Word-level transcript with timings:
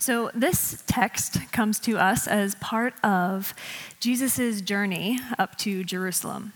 So, 0.00 0.30
this 0.32 0.82
text 0.86 1.52
comes 1.52 1.78
to 1.80 1.98
us 1.98 2.26
as 2.26 2.54
part 2.54 2.94
of 3.04 3.52
Jesus' 4.00 4.62
journey 4.62 5.20
up 5.38 5.58
to 5.58 5.84
Jerusalem. 5.84 6.54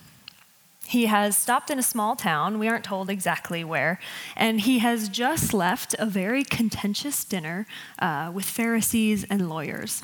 He 0.87 1.07
has 1.07 1.37
stopped 1.37 1.69
in 1.69 1.79
a 1.79 1.83
small 1.83 2.17
town, 2.17 2.59
we 2.59 2.69
aren't 2.69 2.85
told 2.85 3.11
exactly 3.11 3.63
where, 3.63 4.01
and 4.35 4.63
he 4.63 4.79
has 4.79 5.11
just 5.11 5.53
left 5.53 5.95
a 5.99 6.07
very 6.07 6.43
contentious 6.43 7.23
dinner 7.23 7.67
uh, 7.99 8.31
with 8.33 8.47
Pharisees 8.47 9.25
and 9.25 9.47
lawyers, 9.51 10.03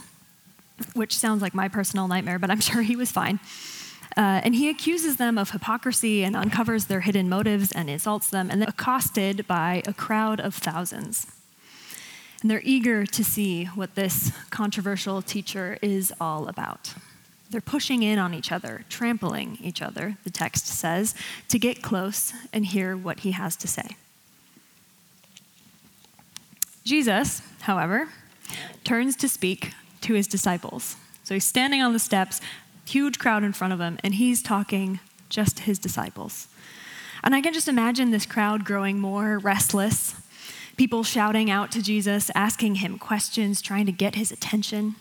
which 0.93 1.17
sounds 1.17 1.41
like 1.41 1.55
my 1.55 1.69
personal 1.69 2.09
nightmare, 2.09 2.39
but 2.39 2.51
I'm 2.51 2.61
sure 2.71 2.83
he 2.83 2.95
was 2.95 3.11
fine. 3.11 3.41
Uh, 4.19 4.43
and 4.45 4.55
he 4.55 4.69
accuses 4.69 5.17
them 5.17 5.39
of 5.39 5.53
hypocrisy 5.53 6.25
and 6.25 6.37
uncovers 6.37 6.87
their 6.87 7.01
hidden 7.01 7.31
motives 7.31 7.73
and 7.73 7.89
insults 7.89 8.29
them, 8.29 8.51
and 8.51 8.61
then 8.61 8.69
accosted 8.69 9.47
by 9.47 9.83
a 9.87 9.95
crowd 9.95 10.41
of 10.41 10.55
thousands. 10.55 11.27
And 12.43 12.51
they're 12.51 12.63
eager 12.65 13.05
to 13.05 13.25
see 13.25 13.67
what 13.67 13.95
this 13.95 14.33
controversial 14.51 15.21
teacher 15.21 15.79
is 15.83 16.13
all 16.21 16.49
about. 16.49 16.95
They're 17.51 17.61
pushing 17.61 18.03
in 18.03 18.19
on 18.19 18.33
each 18.33 18.53
other, 18.53 18.85
trampling 18.89 19.59
each 19.61 19.83
other, 19.83 20.17
the 20.25 20.31
text 20.31 20.67
says, 20.67 21.15
to 21.49 21.59
get 21.59 21.83
close 21.83 22.33
and 22.53 22.65
hear 22.65 22.97
what 22.97 23.21
he 23.21 23.33
has 23.33 23.57
to 23.57 23.69
say. 23.69 23.97
Jesus, 26.85 27.43
however, 27.63 28.09
turns 28.85 29.17
to 29.17 29.29
speak 29.29 29.73
to 30.01 30.15
his 30.15 30.27
disciples. 30.27 30.97
So 31.25 31.35
he's 31.35 31.45
standing 31.45 31.83
on 31.83 31.93
the 31.93 31.99
steps, 31.99 32.41
huge 32.87 33.19
crowd 33.19 33.45
in 33.45 33.53
front 33.53 33.73
of 33.73 33.81
him, 33.81 33.99
and 34.03 34.15
he's 34.15 34.43
talking 34.43 35.01
just 35.29 35.59
to 35.59 35.63
his 35.65 35.79
disciples. 35.79 36.49
And 37.23 37.35
I 37.35 37.41
can 37.41 37.53
just 37.53 37.69
imagine 37.69 38.11
this 38.11 38.27
crowd 38.27 38.65
growing 38.65 38.99
more 38.99 39.39
restless 39.39 40.15
people 40.77 41.03
shouting 41.03 41.51
out 41.51 41.71
to 41.73 41.83
Jesus, 41.83 42.31
asking 42.35 42.77
him 42.77 42.99
questions, 42.99 43.61
trying 43.61 43.87
to 43.87 43.93
get 43.93 44.15
his 44.15 44.33
attention. 44.33 44.97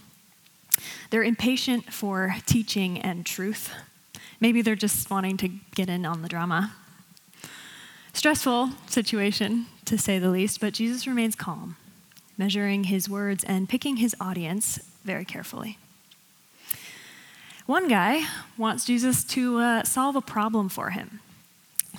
They're 1.10 1.24
impatient 1.24 1.94
for 1.94 2.36
teaching 2.46 3.00
and 3.00 3.26
truth. 3.26 3.72
Maybe 4.40 4.62
they're 4.62 4.76
just 4.76 5.10
wanting 5.10 5.38
to 5.38 5.50
get 5.76 5.90
in 5.90 6.06
on 6.06 6.22
the 6.22 6.30
drama. 6.30 6.74
Stressful 8.14 8.72
situation, 8.88 9.68
to 9.86 9.98
say 9.98 10.20
the 10.20 10.30
least, 10.30 10.60
but 10.60 10.74
Jesus 10.74 11.08
remains 11.08 11.36
calm, 11.36 11.78
measuring 12.38 12.86
his 12.86 13.10
words 13.10 13.44
and 13.44 13.70
picking 13.70 13.98
his 13.98 14.16
audience 14.20 14.80
very 15.04 15.26
carefully. 15.26 15.78
One 17.66 17.88
guy 17.88 18.24
wants 18.58 18.86
Jesus 18.86 19.24
to 19.26 19.60
uh, 19.60 19.84
solve 19.84 20.16
a 20.16 20.22
problem 20.22 20.70
for 20.70 20.90
him. 20.90 21.20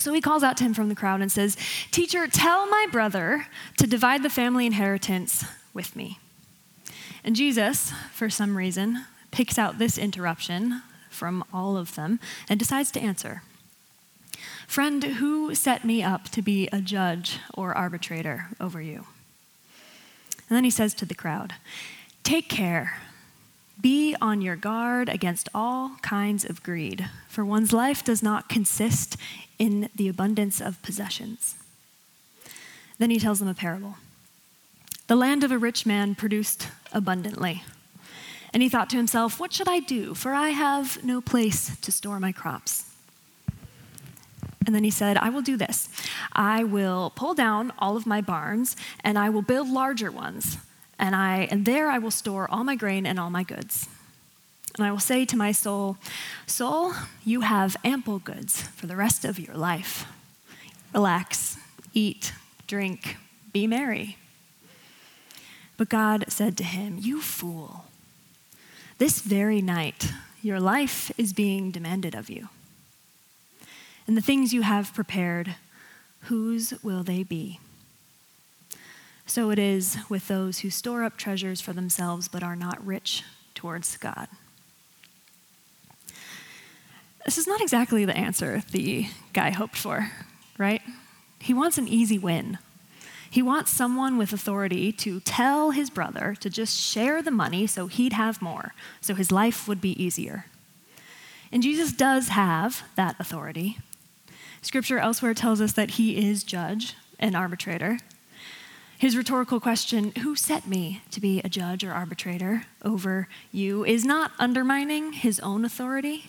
So 0.01 0.13
he 0.15 0.21
calls 0.21 0.43
out 0.43 0.57
to 0.57 0.65
him 0.65 0.75
from 0.75 0.89
the 0.89 0.95
crowd 0.95 1.21
and 1.21 1.31
says, 1.31 1.57
Teacher, 1.91 2.27
tell 2.27 2.67
my 2.67 2.87
brother 2.91 3.47
to 3.77 3.87
divide 3.87 4.23
the 4.23 4.31
family 4.31 4.67
inheritance 4.67 5.45
with 5.75 5.95
me. 5.95 6.19
And 7.23 7.37
Jesus, 7.37 7.93
for 8.13 8.31
some 8.31 8.57
reason, 8.57 9.05
picks 9.31 9.59
out 9.59 9.79
this 9.79 9.99
interruption 9.99 10.83
from 11.11 11.45
all 11.53 11.77
of 11.77 11.95
them 11.95 12.19
and 12.49 12.59
decides 12.59 12.91
to 12.93 13.01
answer. 13.01 13.43
Friend, 14.67 15.05
who 15.05 15.55
set 15.55 15.85
me 15.85 16.03
up 16.03 16.31
to 16.31 16.41
be 16.41 16.69
a 16.73 16.81
judge 16.81 17.39
or 17.53 17.77
arbitrator 17.77 18.47
over 18.59 18.81
you? 18.81 19.07
And 20.49 20.57
then 20.57 20.65
he 20.65 20.71
says 20.71 20.95
to 20.95 21.05
the 21.05 21.15
crowd, 21.15 21.55
Take 22.23 22.49
care 22.49 23.01
be 23.81 24.17
on 24.21 24.41
your 24.41 24.57
guard 24.57 25.09
against 25.09 25.49
all 25.55 25.97
kinds 26.03 26.45
of 26.45 26.63
greed, 26.63 27.09
for 27.29 27.45
one's 27.45 27.73
life 27.73 28.05
does 28.05 28.23
not 28.23 28.49
consist 28.49 29.17
in 29.59 29.89
the 29.95 30.09
abundance 30.09 30.61
of 30.61 30.83
possessions. 30.83 31.55
Then 32.99 33.11
he 33.11 33.19
tells 33.19 33.39
them 33.39 33.49
a 33.49 33.55
parable. 33.55 33.97
The 35.07 35.17
land 35.17 35.43
of 35.43 35.53
a 35.53 35.59
rich 35.59 35.87
man 35.87 36.15
produced 36.15 36.69
abundantly. 36.93 37.63
And 38.53 38.63
he 38.63 38.69
thought 38.69 38.91
to 38.91 38.97
himself, 38.97 39.39
What 39.39 39.53
should 39.53 39.69
I 39.69 39.81
do? 39.81 40.15
For 40.15 40.33
I 40.33 40.51
have 40.51 41.03
no 41.05 41.21
place 41.21 41.77
to 41.79 41.93
store 41.93 42.21
my 42.21 42.33
crops. 42.33 42.85
And 44.67 44.75
then 44.75 44.85
he 44.85 44.91
said, 44.91 45.17
I 45.17 45.31
will 45.31 45.43
do 45.43 45.57
this. 45.57 45.89
I 46.33 46.65
will 46.65 47.13
pull 47.17 47.35
down 47.35 47.73
all 47.79 47.97
of 47.97 48.07
my 48.07 48.21
barns, 48.21 48.77
and 49.03 49.19
I 49.19 49.31
will 49.31 49.43
build 49.43 49.69
larger 49.69 50.11
ones 50.11 50.59
and 51.01 51.17
I 51.17 51.49
and 51.51 51.65
there 51.65 51.89
I 51.89 51.99
will 51.99 52.13
store 52.13 52.49
all 52.49 52.63
my 52.63 52.77
grain 52.77 53.07
and 53.07 53.19
all 53.19 53.31
my 53.31 53.43
goods. 53.43 53.89
And 54.77 54.87
I 54.87 54.93
will 54.93 55.01
say 55.01 55.25
to 55.25 55.37
my 55.37 55.51
soul, 55.51 55.97
Soul, 56.47 56.93
you 57.25 57.41
have 57.41 57.77
ample 57.83 58.21
goods 58.21 58.63
for 58.63 58.87
the 58.87 58.95
rest 58.95 59.25
of 59.25 59.39
your 59.39 59.57
life. 59.57 60.07
Relax, 60.95 61.57
eat, 61.93 62.33
drink, 62.69 63.17
be 63.53 63.67
merry. 63.67 64.17
But 65.77 65.89
God 65.89 66.27
said 66.29 66.57
to 66.59 66.65
him, 66.65 66.99
You 67.01 67.21
fool, 67.21 67.87
this 68.99 69.23
very 69.23 69.61
night 69.61 70.13
your 70.43 70.61
life 70.61 71.11
is 71.19 71.33
being 71.33 71.71
demanded 71.71 72.15
of 72.15 72.31
you. 72.31 72.49
And 74.07 74.17
the 74.17 74.23
things 74.23 74.53
you 74.53 74.63
have 74.63 74.95
prepared, 74.95 75.57
whose 76.23 76.75
will 76.83 77.03
they 77.03 77.23
be? 77.23 77.61
So 79.31 79.51
it 79.51 79.61
is 79.61 79.97
with 80.09 80.27
those 80.27 80.59
who 80.59 80.71
store 80.71 81.05
up 81.05 81.17
treasures 81.17 81.61
for 81.61 81.73
themselves 81.73 82.27
but 82.27 82.43
are 82.43 82.57
not 82.57 82.85
rich 82.85 83.23
towards 83.55 83.97
God. 83.97 84.27
This 87.25 87.39
is 87.39 87.47
not 87.47 87.61
exactly 87.61 88.05
the 88.05 88.17
answer 88.17 88.65
the 88.73 89.07
guy 89.33 89.51
hoped 89.51 89.77
for, 89.77 90.11
right? 90.59 90.83
He 91.39 91.55
wants 91.55 91.79
an 91.79 91.87
easy 91.87 92.19
win. 92.19 92.59
He 93.31 93.41
wants 93.41 93.71
someone 93.71 94.19
with 94.19 94.33
authority 94.33 94.91
to 94.95 95.21
tell 95.21 95.71
his 95.71 95.91
brother 95.91 96.35
to 96.41 96.51
just 96.51 96.77
share 96.77 97.23
the 97.23 97.31
money 97.31 97.69
so 97.69 97.87
he'd 97.87 98.15
have 98.15 98.43
more, 98.43 98.75
so 99.01 99.15
his 99.15 99.31
life 99.31 99.69
would 99.69 99.81
be 99.81 99.93
easier. 100.03 100.47
And 101.53 101.63
Jesus 101.63 101.93
does 101.93 102.31
have 102.31 102.83
that 102.97 103.15
authority. 103.21 103.79
Scripture 104.61 104.99
elsewhere 104.99 105.35
tells 105.35 105.61
us 105.61 105.75
that 105.75 105.91
he 105.91 106.29
is 106.29 106.43
judge 106.43 106.97
and 107.21 107.37
arbitrator, 107.37 107.99
his 109.01 109.17
rhetorical 109.17 109.61
question, 109.61 110.13
Who 110.21 110.37
set 110.37 110.67
me 110.67 111.01
to 111.11 111.23
be 111.23 111.41
a 111.41 111.49
judge 111.49 111.83
or 111.83 111.91
arbitrator 111.91 112.67
over 112.85 113.29
you, 113.51 113.83
is 113.83 114.05
not 114.05 114.33
undermining 114.39 115.15
his 115.15 115.41
own 115.41 115.65
authority. 115.65 116.29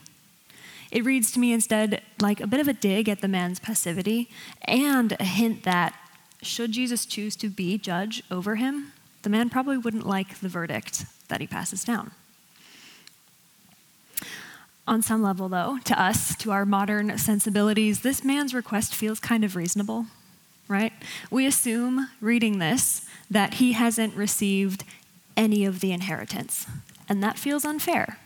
It 0.90 1.04
reads 1.04 1.34
to 1.34 1.40
me 1.40 1.52
instead 1.52 2.02
like 2.22 2.40
a 2.40 2.48
bit 2.48 2.62
of 2.62 2.70
a 2.70 2.74
dig 2.74 3.10
at 3.10 3.20
the 3.20 3.28
man's 3.28 3.60
passivity 3.60 4.30
and 4.64 5.18
a 5.20 5.26
hint 5.26 5.64
that, 5.64 5.94
should 6.42 6.72
Jesus 6.72 7.06
choose 7.06 7.36
to 7.36 7.50
be 7.50 7.78
judge 7.78 8.24
over 8.32 8.56
him, 8.56 8.94
the 9.24 9.30
man 9.30 9.50
probably 9.50 9.78
wouldn't 9.78 10.08
like 10.08 10.40
the 10.40 10.48
verdict 10.48 11.04
that 11.28 11.42
he 11.42 11.48
passes 11.48 11.84
down. 11.84 12.12
On 14.88 15.02
some 15.02 15.22
level, 15.22 15.50
though, 15.50 15.80
to 15.84 16.02
us, 16.02 16.38
to 16.38 16.52
our 16.52 16.66
modern 16.66 17.18
sensibilities, 17.18 18.00
this 18.00 18.24
man's 18.24 18.54
request 18.54 18.96
feels 18.96 19.20
kind 19.20 19.44
of 19.44 19.58
reasonable 19.58 20.06
right? 20.68 20.94
We 21.30 21.46
assume, 21.46 22.10
reading 22.20 22.60
this, 22.60 23.06
that 23.30 23.56
he 23.56 23.74
hasn't 23.74 24.16
received 24.16 24.84
any 25.38 25.66
of 25.66 25.80
the 25.80 25.92
inheritance, 25.92 26.66
and 27.08 27.24
that 27.24 27.38
feels 27.38 27.66
unfair. 27.66 28.18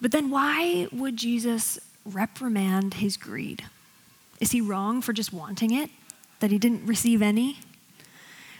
But 0.00 0.10
then 0.10 0.30
why 0.30 0.88
would 0.92 1.16
Jesus 1.16 1.78
reprimand 2.04 2.94
his 2.94 3.16
greed? 3.16 3.64
Is 4.40 4.50
he 4.50 4.60
wrong 4.60 5.00
for 5.00 5.12
just 5.12 5.32
wanting 5.32 5.72
it, 5.72 5.90
that 6.40 6.50
he 6.50 6.58
didn't 6.58 6.86
receive 6.86 7.22
any? 7.22 7.58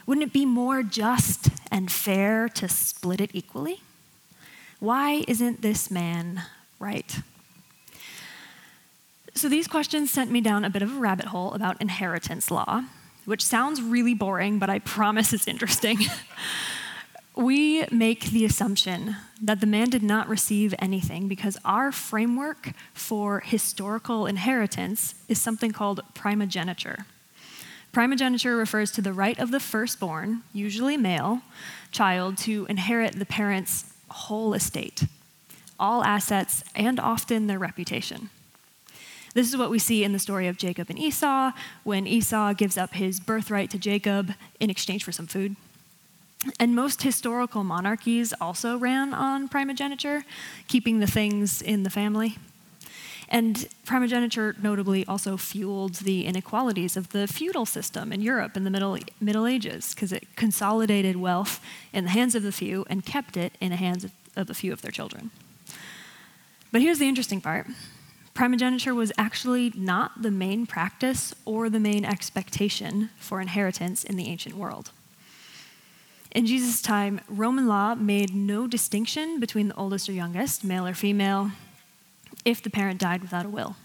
Wouldn't 0.05 0.27
it 0.27 0.33
be 0.33 0.45
more 0.45 0.83
just 0.83 1.49
and 1.71 1.91
fair 1.91 2.47
to 2.49 2.67
split 2.69 3.19
it 3.19 3.31
equally? 3.33 3.81
Why 4.79 5.23
isn't 5.27 5.61
this 5.61 5.89
man 5.89 6.43
right? 6.79 7.19
So 9.35 9.49
these 9.49 9.67
questions 9.67 10.11
sent 10.11 10.31
me 10.31 10.41
down 10.41 10.63
a 10.63 10.69
bit 10.69 10.81
of 10.81 10.95
a 10.95 10.99
rabbit 10.99 11.25
hole 11.25 11.53
about 11.53 11.81
inheritance 11.81 12.51
law, 12.51 12.83
which 13.25 13.43
sounds 13.43 13.81
really 13.81 14.13
boring, 14.13 14.59
but 14.59 14.69
I 14.69 14.79
promise 14.79 15.33
it's 15.33 15.47
interesting. 15.47 15.97
we 17.35 17.85
make 17.91 18.25
the 18.25 18.45
assumption 18.45 19.15
that 19.41 19.59
the 19.59 19.65
man 19.65 19.89
did 19.89 20.03
not 20.03 20.29
receive 20.29 20.75
anything 20.77 21.27
because 21.27 21.57
our 21.65 21.91
framework 21.91 22.73
for 22.93 23.39
historical 23.39 24.27
inheritance 24.27 25.15
is 25.27 25.41
something 25.41 25.71
called 25.71 26.01
primogeniture. 26.13 27.05
Primogeniture 27.91 28.55
refers 28.55 28.91
to 28.91 29.01
the 29.01 29.13
right 29.13 29.37
of 29.39 29.51
the 29.51 29.59
firstborn, 29.59 30.43
usually 30.53 30.97
male, 30.97 31.41
child 31.91 32.37
to 32.39 32.65
inherit 32.69 33.17
the 33.17 33.25
parent's 33.25 33.93
whole 34.09 34.53
estate, 34.53 35.05
all 35.79 36.03
assets, 36.03 36.63
and 36.75 36.99
often 36.99 37.47
their 37.47 37.59
reputation. 37.59 38.29
This 39.33 39.49
is 39.49 39.57
what 39.57 39.71
we 39.71 39.79
see 39.79 40.03
in 40.03 40.13
the 40.13 40.19
story 40.19 40.47
of 40.47 40.57
Jacob 40.57 40.89
and 40.89 40.99
Esau 40.99 41.51
when 41.83 42.05
Esau 42.05 42.53
gives 42.53 42.77
up 42.77 42.93
his 42.93 43.19
birthright 43.19 43.71
to 43.71 43.79
Jacob 43.79 44.33
in 44.59 44.69
exchange 44.69 45.03
for 45.03 45.11
some 45.11 45.27
food. 45.27 45.55
And 46.59 46.75
most 46.75 47.03
historical 47.03 47.63
monarchies 47.63 48.33
also 48.39 48.77
ran 48.77 49.13
on 49.13 49.47
primogeniture, 49.47 50.23
keeping 50.67 50.99
the 50.99 51.07
things 51.07 51.61
in 51.61 51.83
the 51.83 51.89
family. 51.89 52.37
And 53.29 53.67
primogeniture 53.85 54.55
notably 54.61 55.05
also 55.07 55.37
fueled 55.37 55.95
the 55.95 56.25
inequalities 56.25 56.95
of 56.95 57.09
the 57.11 57.27
feudal 57.27 57.65
system 57.65 58.11
in 58.11 58.21
Europe 58.21 58.55
in 58.55 58.63
the 58.63 58.69
Middle, 58.69 58.99
Middle 59.19 59.47
Ages 59.47 59.95
because 59.95 60.11
it 60.11 60.35
consolidated 60.35 61.15
wealth 61.15 61.59
in 61.93 62.03
the 62.03 62.11
hands 62.11 62.35
of 62.35 62.43
the 62.43 62.51
few 62.51 62.85
and 62.89 63.05
kept 63.05 63.35
it 63.37 63.53
in 63.59 63.69
the 63.69 63.77
hands 63.77 64.03
of, 64.03 64.11
of 64.35 64.47
the 64.47 64.53
few 64.53 64.71
of 64.71 64.81
their 64.81 64.91
children. 64.91 65.31
But 66.71 66.81
here's 66.81 66.99
the 66.99 67.07
interesting 67.07 67.41
part 67.41 67.67
primogeniture 68.33 68.95
was 68.95 69.11
actually 69.17 69.71
not 69.75 70.21
the 70.21 70.31
main 70.31 70.65
practice 70.65 71.33
or 71.45 71.69
the 71.69 71.79
main 71.79 72.03
expectation 72.03 73.09
for 73.17 73.39
inheritance 73.39 74.03
in 74.03 74.15
the 74.15 74.27
ancient 74.27 74.55
world. 74.55 74.91
In 76.31 76.47
Jesus' 76.47 76.81
time, 76.81 77.21
Roman 77.29 77.67
law 77.67 77.93
made 77.93 78.33
no 78.33 78.65
distinction 78.65 79.39
between 79.39 79.67
the 79.67 79.75
oldest 79.75 80.09
or 80.09 80.13
youngest, 80.13 80.63
male 80.63 80.87
or 80.87 80.95
female, 80.95 81.51
if 82.43 82.61
the 82.61 82.71
parent 82.71 82.99
died 82.99 83.21
without 83.21 83.45
a 83.45 83.49
will. 83.49 83.75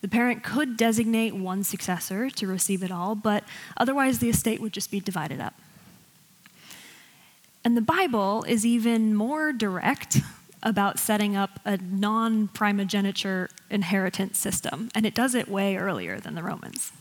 The 0.00 0.08
parent 0.08 0.42
could 0.42 0.76
designate 0.76 1.32
one 1.32 1.62
successor 1.62 2.28
to 2.30 2.46
receive 2.48 2.82
it 2.82 2.90
all, 2.90 3.14
but 3.14 3.44
otherwise 3.76 4.18
the 4.18 4.28
estate 4.28 4.60
would 4.60 4.72
just 4.72 4.90
be 4.90 4.98
divided 4.98 5.40
up. 5.40 5.54
And 7.64 7.76
the 7.76 7.80
Bible 7.80 8.42
is 8.48 8.66
even 8.66 9.14
more 9.14 9.52
direct 9.52 10.18
about 10.62 10.98
setting 10.98 11.36
up 11.36 11.60
a 11.64 11.76
non 11.76 12.48
primogeniture 12.48 13.50
inheritance 13.70 14.38
system, 14.38 14.90
and 14.94 15.04
it 15.04 15.14
does 15.14 15.34
it 15.34 15.48
way 15.48 15.76
earlier 15.76 16.20
than 16.20 16.34
the 16.34 16.42
Romans. 16.42 16.92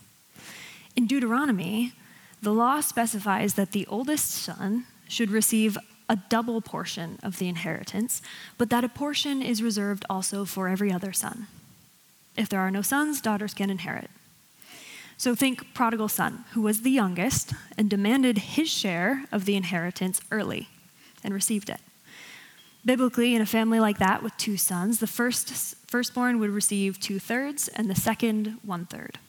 In 0.95 1.07
Deuteronomy, 1.07 1.93
the 2.41 2.53
law 2.53 2.81
specifies 2.81 3.53
that 3.53 3.71
the 3.71 3.85
oldest 3.87 4.31
son 4.31 4.85
should 5.07 5.29
receive 5.29 5.77
a 6.09 6.17
double 6.29 6.59
portion 6.59 7.19
of 7.23 7.37
the 7.37 7.47
inheritance, 7.47 8.21
but 8.57 8.69
that 8.69 8.83
a 8.83 8.89
portion 8.89 9.41
is 9.41 9.63
reserved 9.63 10.03
also 10.09 10.43
for 10.43 10.67
every 10.67 10.91
other 10.91 11.13
son. 11.13 11.47
If 12.35 12.49
there 12.49 12.59
are 12.59 12.71
no 12.71 12.81
sons, 12.81 13.21
daughters 13.21 13.53
can 13.53 13.69
inherit. 13.69 14.09
So 15.17 15.35
think 15.35 15.73
prodigal 15.73 16.09
son, 16.09 16.45
who 16.53 16.61
was 16.63 16.81
the 16.81 16.89
youngest 16.89 17.53
and 17.77 17.89
demanded 17.89 18.39
his 18.39 18.69
share 18.69 19.25
of 19.31 19.45
the 19.45 19.55
inheritance 19.55 20.19
early 20.31 20.67
and 21.23 21.33
received 21.33 21.69
it. 21.69 21.79
Biblically, 22.83 23.35
in 23.35 23.41
a 23.41 23.45
family 23.45 23.79
like 23.79 23.99
that 23.99 24.23
with 24.23 24.35
two 24.37 24.57
sons, 24.57 24.99
the 24.99 25.07
first 25.07 25.75
firstborn 25.87 26.39
would 26.39 26.49
receive 26.49 26.99
two 26.99 27.19
thirds 27.19 27.67
and 27.67 27.89
the 27.89 27.95
second 27.95 28.57
one 28.63 28.85
third. 28.85 29.19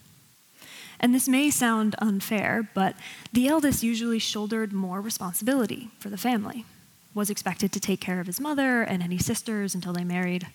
And 0.98 1.12
this 1.12 1.28
may 1.28 1.50
sound 1.50 1.96
unfair, 1.98 2.68
but 2.74 2.94
the 3.32 3.48
eldest 3.48 3.82
usually 3.82 4.20
shouldered 4.20 4.72
more 4.72 5.00
responsibility 5.00 5.90
for 5.98 6.08
the 6.08 6.16
family, 6.16 6.64
was 7.12 7.28
expected 7.28 7.72
to 7.72 7.80
take 7.80 8.00
care 8.00 8.20
of 8.20 8.26
his 8.26 8.40
mother 8.40 8.82
and 8.82 9.02
any 9.02 9.18
sisters 9.18 9.74
until 9.74 9.92
they 9.92 10.04
married. 10.04 10.46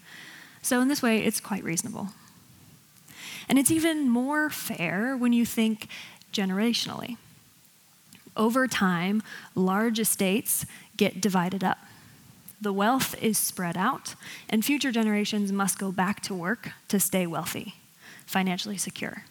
So, 0.61 0.79
in 0.81 0.87
this 0.87 1.03
way, 1.03 1.19
it's 1.19 1.41
quite 1.41 1.63
reasonable. 1.63 2.09
And 3.49 3.59
it's 3.59 3.71
even 3.71 4.09
more 4.09 4.49
fair 4.49 5.15
when 5.15 5.33
you 5.33 5.45
think 5.45 5.87
generationally. 6.33 7.17
Over 8.35 8.67
time, 8.67 9.23
large 9.53 9.99
estates 9.99 10.65
get 10.95 11.21
divided 11.21 11.63
up. 11.63 11.79
The 12.59 12.73
wealth 12.73 13.15
is 13.21 13.37
spread 13.37 13.77
out, 13.77 14.15
and 14.49 14.65
future 14.65 14.91
generations 14.91 15.51
must 15.51 15.77
go 15.77 15.91
back 15.91 16.21
to 16.21 16.33
work 16.33 16.71
to 16.87 16.99
stay 16.99 17.27
wealthy, 17.27 17.75
financially 18.25 18.77
secure. 18.77 19.25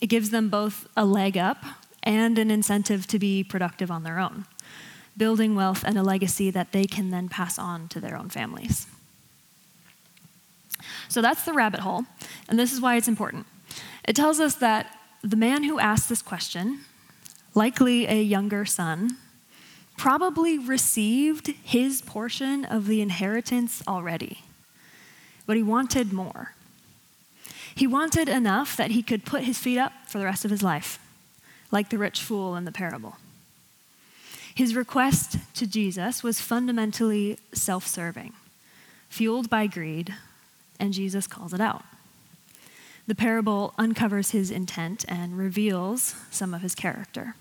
It 0.00 0.06
gives 0.06 0.30
them 0.30 0.48
both 0.48 0.86
a 0.96 1.04
leg 1.04 1.36
up 1.36 1.64
and 2.04 2.38
an 2.38 2.50
incentive 2.50 3.08
to 3.08 3.18
be 3.18 3.42
productive 3.42 3.90
on 3.90 4.04
their 4.04 4.20
own, 4.20 4.46
building 5.16 5.56
wealth 5.56 5.82
and 5.84 5.98
a 5.98 6.04
legacy 6.04 6.50
that 6.52 6.70
they 6.70 6.84
can 6.84 7.10
then 7.10 7.28
pass 7.28 7.58
on 7.58 7.88
to 7.88 8.00
their 8.00 8.16
own 8.16 8.28
families. 8.28 8.86
So 11.08 11.20
that's 11.20 11.44
the 11.44 11.52
rabbit 11.52 11.80
hole, 11.80 12.04
and 12.48 12.58
this 12.58 12.72
is 12.72 12.80
why 12.80 12.96
it's 12.96 13.08
important. 13.08 13.46
It 14.06 14.14
tells 14.14 14.38
us 14.38 14.54
that 14.56 14.96
the 15.22 15.36
man 15.36 15.64
who 15.64 15.80
asked 15.80 16.08
this 16.08 16.22
question, 16.22 16.80
likely 17.54 18.06
a 18.06 18.22
younger 18.22 18.64
son, 18.64 19.16
probably 19.96 20.58
received 20.58 21.48
his 21.62 22.02
portion 22.02 22.64
of 22.64 22.86
the 22.86 23.00
inheritance 23.00 23.82
already, 23.88 24.42
but 25.46 25.56
he 25.56 25.62
wanted 25.62 26.12
more. 26.12 26.54
He 27.74 27.86
wanted 27.86 28.28
enough 28.28 28.76
that 28.76 28.92
he 28.92 29.02
could 29.02 29.24
put 29.24 29.44
his 29.44 29.58
feet 29.58 29.78
up 29.78 29.92
for 30.06 30.18
the 30.18 30.24
rest 30.24 30.44
of 30.44 30.50
his 30.50 30.62
life, 30.62 30.98
like 31.70 31.90
the 31.90 31.98
rich 31.98 32.22
fool 32.22 32.56
in 32.56 32.64
the 32.64 32.72
parable. 32.72 33.16
His 34.54 34.74
request 34.74 35.36
to 35.54 35.66
Jesus 35.66 36.22
was 36.22 36.40
fundamentally 36.40 37.38
self 37.52 37.86
serving, 37.86 38.32
fueled 39.10 39.50
by 39.50 39.66
greed, 39.66 40.14
and 40.80 40.94
Jesus 40.94 41.26
calls 41.26 41.52
it 41.52 41.60
out. 41.60 41.84
The 43.06 43.14
parable 43.14 43.74
uncovers 43.76 44.30
his 44.30 44.50
intent 44.50 45.04
and 45.06 45.36
reveals 45.36 46.14
some 46.30 46.54
of 46.54 46.62
his 46.62 46.74
character. 46.74 47.34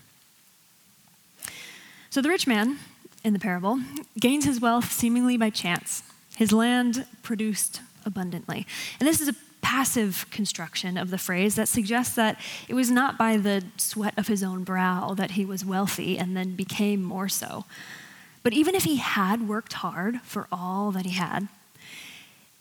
So 2.16 2.22
the 2.22 2.30
rich 2.30 2.48
man 2.48 2.80
in 3.26 3.34
the 3.34 3.40
parable 3.40 3.82
gains 4.18 4.46
his 4.46 4.62
wealth 4.62 4.90
seemingly 4.90 5.36
by 5.36 5.50
chance. 5.50 6.02
His 6.38 6.54
land 6.54 7.06
produced 7.24 7.82
abundantly. 8.06 8.66
And 9.02 9.06
this 9.06 9.20
is 9.20 9.28
a 9.28 9.36
passive 9.62 10.26
construction 10.32 10.96
of 10.96 11.12
the 11.12 11.18
phrase 11.18 11.56
that 11.56 11.68
suggests 11.68 12.16
that 12.16 12.40
it 12.70 12.74
was 12.74 12.90
not 12.90 13.18
by 13.18 13.36
the 13.36 13.66
sweat 13.76 14.14
of 14.18 14.30
his 14.30 14.44
own 14.44 14.64
brow 14.64 15.14
that 15.14 15.32
he 15.32 15.44
was 15.44 15.66
wealthy 15.66 16.18
and 16.18 16.38
then 16.38 16.56
became 16.56 17.04
more 17.04 17.28
so. 17.28 17.66
But 18.44 18.54
even 18.54 18.76
if 18.76 18.86
he 18.86 18.96
had 18.96 19.50
worked 19.50 19.74
hard 19.74 20.22
for 20.22 20.48
all 20.54 20.92
that 20.92 21.06
he 21.06 21.16
had, 21.16 21.50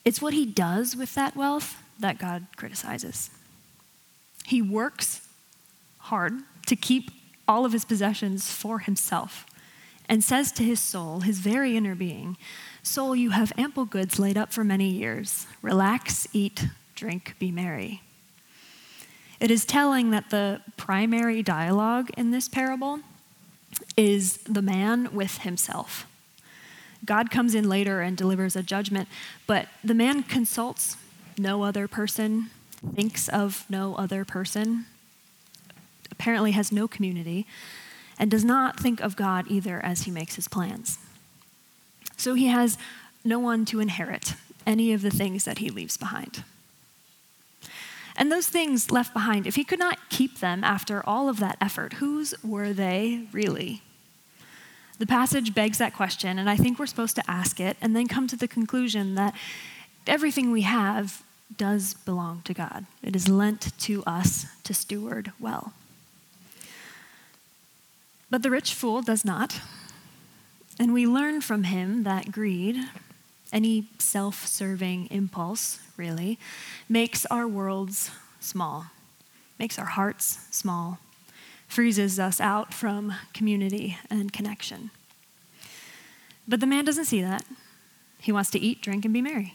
it's 0.05 0.21
what 0.21 0.35
he 0.35 0.45
does 0.45 0.97
with 0.97 1.15
that 1.15 1.37
wealth 1.37 1.81
that 2.01 2.19
God 2.19 2.49
criticizes. 2.56 3.31
He 4.47 4.61
works 4.61 5.25
hard 5.99 6.41
to 6.67 6.75
keep 6.75 7.12
all 7.46 7.64
of 7.64 7.73
his 7.73 7.85
possessions 7.85 8.50
for 8.50 8.81
himself 8.81 9.46
and 10.08 10.23
says 10.23 10.52
to 10.52 10.62
his 10.62 10.81
soul, 10.81 11.20
his 11.20 11.38
very 11.38 11.76
inner 11.76 11.94
being, 11.94 12.37
Soul, 12.82 13.17
you 13.17 13.31
have 13.31 13.52
ample 13.56 13.87
goods 13.87 14.19
laid 14.19 14.37
up 14.37 14.52
for 14.52 14.62
many 14.62 14.88
years. 14.88 15.46
Relax, 15.62 16.29
eat, 16.35 16.67
drink, 16.94 17.35
be 17.38 17.50
merry. 17.50 18.02
It 19.41 19.50
is 19.50 19.64
telling 19.64 20.11
that 20.11 20.29
the 20.31 20.61
primary 20.76 21.43
dialogue 21.43 22.11
in 22.17 22.31
this 22.31 22.49
parable 22.49 23.00
is 23.96 24.37
the 24.38 24.62
man 24.62 25.14
with 25.14 25.38
himself. 25.38 26.06
God 27.05 27.31
comes 27.31 27.55
in 27.55 27.69
later 27.69 28.00
and 28.00 28.17
delivers 28.17 28.55
a 28.55 28.62
judgment, 28.62 29.08
but 29.46 29.69
the 29.82 29.94
man 29.94 30.23
consults 30.23 30.96
no 31.38 31.62
other 31.62 31.88
person, 31.88 32.50
thinks 32.94 33.29
of 33.29 33.64
no 33.69 33.94
other 33.96 34.25
person, 34.25 34.87
apparently 36.14 36.52
has 36.52 36.70
no 36.72 36.87
community, 36.88 37.46
and 38.19 38.31
does 38.31 38.44
not 38.44 38.78
think 38.78 39.00
of 39.00 39.16
God 39.16 39.46
either 39.49 39.84
as 39.84 40.02
he 40.02 40.11
makes 40.11 40.37
his 40.37 40.49
plans. 40.49 40.99
So 42.17 42.34
he 42.34 42.46
has 42.46 42.79
no 43.24 43.39
one 43.39 43.65
to 43.67 43.81
inherit 43.81 44.34
any 44.67 44.93
of 44.93 45.03
the 45.03 45.10
things 45.10 45.44
that 45.44 45.58
he 45.58 45.69
leaves 45.69 45.96
behind. 45.96 46.44
And 48.17 48.31
those 48.31 48.46
things 48.46 48.93
left 48.93 49.12
behind, 49.12 49.46
if 49.46 49.56
he 49.56 49.65
could 49.65 49.81
not 49.81 50.08
keep 50.08 50.39
them 50.39 50.62
after 50.62 51.03
all 51.05 51.29
of 51.29 51.41
that 51.41 51.58
effort, 51.60 51.94
whose 51.94 52.32
were 52.44 52.72
they 52.72 53.27
really? 53.32 53.82
The 54.98 55.06
passage 55.06 55.53
begs 55.53 55.79
that 55.79 55.93
question, 55.93 56.39
and 56.39 56.48
I 56.48 56.56
think 56.56 56.79
we're 56.79 56.86
supposed 56.86 57.17
to 57.17 57.29
ask 57.29 57.58
it 57.58 57.77
and 57.82 57.96
then 57.96 58.06
come 58.06 58.29
to 58.29 58.36
the 58.36 58.46
conclusion 58.46 59.17
that 59.17 59.34
everything 60.06 60.53
we 60.53 60.62
have 60.62 61.24
does 61.56 61.94
belong 61.94 62.43
to 62.44 62.55
God. 62.55 62.86
It 63.03 63.17
is 63.17 63.29
lent 63.29 63.77
to 63.81 64.05
us 64.05 64.46
to 64.62 64.72
steward 64.72 65.32
well. 65.41 65.72
But 68.34 68.43
the 68.43 68.50
rich 68.50 68.74
fool 68.74 69.00
does 69.00 69.24
not. 69.24 69.60
And 70.76 70.93
we 70.93 71.06
learn 71.06 71.41
from 71.41 71.62
him 71.62 72.03
that 72.03 72.32
greed, 72.32 72.74
any 73.53 73.86
self 74.00 74.48
serving 74.48 75.06
impulse, 75.12 75.79
really, 75.96 76.41
makes 76.88 77.24
our 77.26 77.46
worlds 77.46 78.10
small, 78.41 78.86
makes 79.56 79.79
our 79.79 79.84
hearts 79.86 80.48
small, 80.50 80.98
freezes 81.69 82.19
us 82.19 82.41
out 82.41 82.74
from 82.74 83.14
community 83.32 83.98
and 84.10 84.32
connection. 84.32 84.91
But 86.48 86.58
the 86.58 86.67
man 86.67 86.84
doesn't 86.84 87.05
see 87.05 87.22
that. 87.22 87.44
He 88.19 88.32
wants 88.32 88.50
to 88.50 88.58
eat, 88.58 88.82
drink, 88.82 89.05
and 89.05 89.14
be 89.14 89.22
merry. 89.22 89.55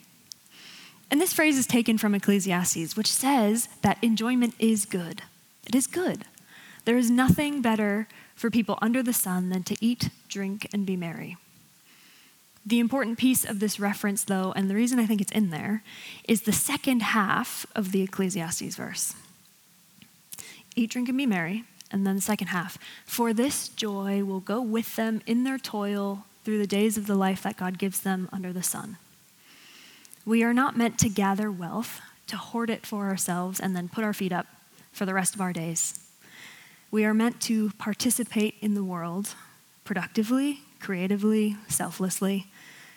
And 1.12 1.20
this 1.20 1.34
phrase 1.34 1.58
is 1.58 1.68
taken 1.68 1.98
from 1.98 2.16
Ecclesiastes, 2.16 2.96
which 2.96 3.12
says 3.12 3.68
that 3.82 4.02
enjoyment 4.02 4.56
is 4.58 4.86
good. 4.86 5.24
It 5.68 5.76
is 5.76 5.86
good. 5.86 6.24
There 6.86 6.96
is 6.96 7.12
nothing 7.12 7.62
better 7.62 8.08
for 8.40 8.50
people 8.50 8.80
under 8.82 9.04
the 9.04 9.12
sun 9.12 9.50
than 9.50 9.64
to 9.64 9.76
eat, 9.82 10.12
drink, 10.30 10.66
and 10.72 10.86
be 10.86 10.96
merry. 10.96 11.36
The 12.66 12.80
important 12.80 13.18
piece 13.18 13.44
of 13.44 13.60
this 13.60 13.82
reference, 13.82 14.24
though, 14.24 14.54
and 14.56 14.70
the 14.70 14.76
reason 14.76 14.98
I 14.98 15.06
think 15.06 15.20
it's 15.20 15.34
in 15.34 15.50
there, 15.50 15.84
is 16.26 16.44
the 16.44 16.54
second 16.54 17.02
half 17.02 17.66
of 17.76 17.92
the 17.92 18.02
Ecclesiastes 18.02 18.78
verse. 18.78 19.14
Eat, 20.78 20.92
drink, 20.92 21.10
and 21.10 21.18
be 21.18 21.26
merry. 21.26 21.66
And 21.92 22.08
then 22.08 22.16
the 22.16 22.22
second 22.22 22.48
half. 22.48 22.78
For 23.06 23.34
this 23.34 23.68
joy 23.68 24.24
will 24.24 24.40
go 24.40 24.62
with 24.62 24.96
them 24.96 25.22
in 25.26 25.44
their 25.44 25.58
toil 25.58 26.24
through 26.46 26.60
the 26.60 26.68
days 26.68 26.98
of 26.98 27.08
the 27.08 27.16
life 27.16 27.44
that 27.44 27.58
God 27.58 27.78
gives 27.78 28.00
them 28.00 28.30
under 28.32 28.54
the 28.54 28.64
sun. 28.64 28.96
We 30.26 30.44
are 30.44 30.54
not 30.54 30.78
meant 30.78 30.98
to 31.00 31.10
gather 31.10 31.52
wealth, 31.52 32.00
to 32.28 32.38
hoard 32.38 32.70
it 32.70 32.86
for 32.86 33.08
ourselves, 33.08 33.60
and 33.60 33.76
then 33.76 33.90
put 33.90 34.06
our 34.06 34.14
feet 34.14 34.32
up 34.32 34.48
for 34.94 35.06
the 35.06 35.14
rest 35.14 35.36
of 35.36 35.42
our 35.42 35.52
days. 35.52 36.09
We 36.92 37.06
are 37.06 37.14
meant 37.14 37.40
to 37.42 37.70
participate 37.78 38.56
in 38.62 38.74
the 38.74 38.84
world 38.84 39.36
productively, 39.84 40.62
creatively, 40.80 41.56
selflessly, 41.68 42.48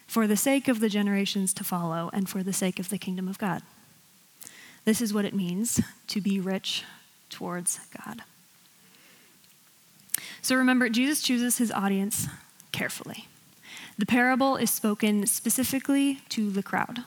for 0.06 0.26
the 0.26 0.36
sake 0.36 0.68
of 0.68 0.80
the 0.80 0.88
generations 0.88 1.52
to 1.54 1.64
follow 1.64 2.10
and 2.12 2.28
for 2.28 2.42
the 2.42 2.52
sake 2.52 2.78
of 2.78 2.88
the 2.88 2.98
kingdom 2.98 3.28
of 3.28 3.38
God. 3.38 3.62
This 4.84 5.00
is 5.00 5.12
what 5.12 5.24
it 5.24 5.34
means 5.34 5.80
to 6.08 6.20
be 6.20 6.40
rich 6.40 6.84
towards 7.30 7.80
God. 8.04 8.22
So 10.40 10.56
remember, 10.56 10.88
Jesus 10.88 11.22
chooses 11.22 11.58
his 11.58 11.70
audience 11.70 12.28
carefully. 12.72 13.28
The 13.98 14.06
parable 14.06 14.56
is 14.56 14.70
spoken 14.70 15.26
specifically 15.26 16.20
to 16.30 16.50
the 16.50 16.62
crowd, 16.62 17.04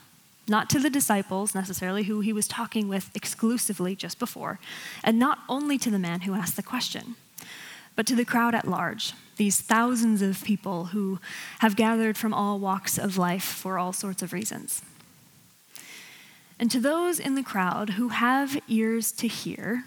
not 0.48 0.70
to 0.70 0.80
the 0.80 0.90
disciples 0.90 1.56
necessarily, 1.56 2.04
who 2.04 2.20
he 2.20 2.34
was 2.34 2.48
talking 2.48 2.88
with 2.88 3.10
exclusively 3.16 3.96
just 3.96 4.20
before, 4.20 4.60
and 5.04 5.18
not 5.18 5.40
only 5.50 5.78
to 5.80 5.90
the 5.90 6.00
man 6.00 6.22
who 6.22 6.34
asked 6.34 6.56
the 6.56 6.64
question, 6.64 7.16
but 7.96 8.06
to 8.08 8.16
the 8.16 8.26
crowd 8.26 8.54
at 8.54 8.68
large, 8.68 9.14
these 9.38 9.60
thousands 9.60 10.22
of 10.22 10.44
people 10.44 10.86
who 10.86 11.20
have 11.60 11.76
gathered 11.76 12.18
from 12.18 12.34
all 12.34 12.60
walks 12.60 12.98
of 12.98 13.18
life 13.18 13.44
for 13.44 13.78
all 13.78 13.94
sorts 13.94 14.22
of 14.22 14.34
reasons. 14.34 14.82
And 16.60 16.72
to 16.72 16.80
those 16.80 17.20
in 17.20 17.36
the 17.36 17.44
crowd 17.44 17.92
who 17.92 18.10
have 18.10 18.58
ears 18.68 19.12
to 19.14 19.28
hear, 19.28 19.86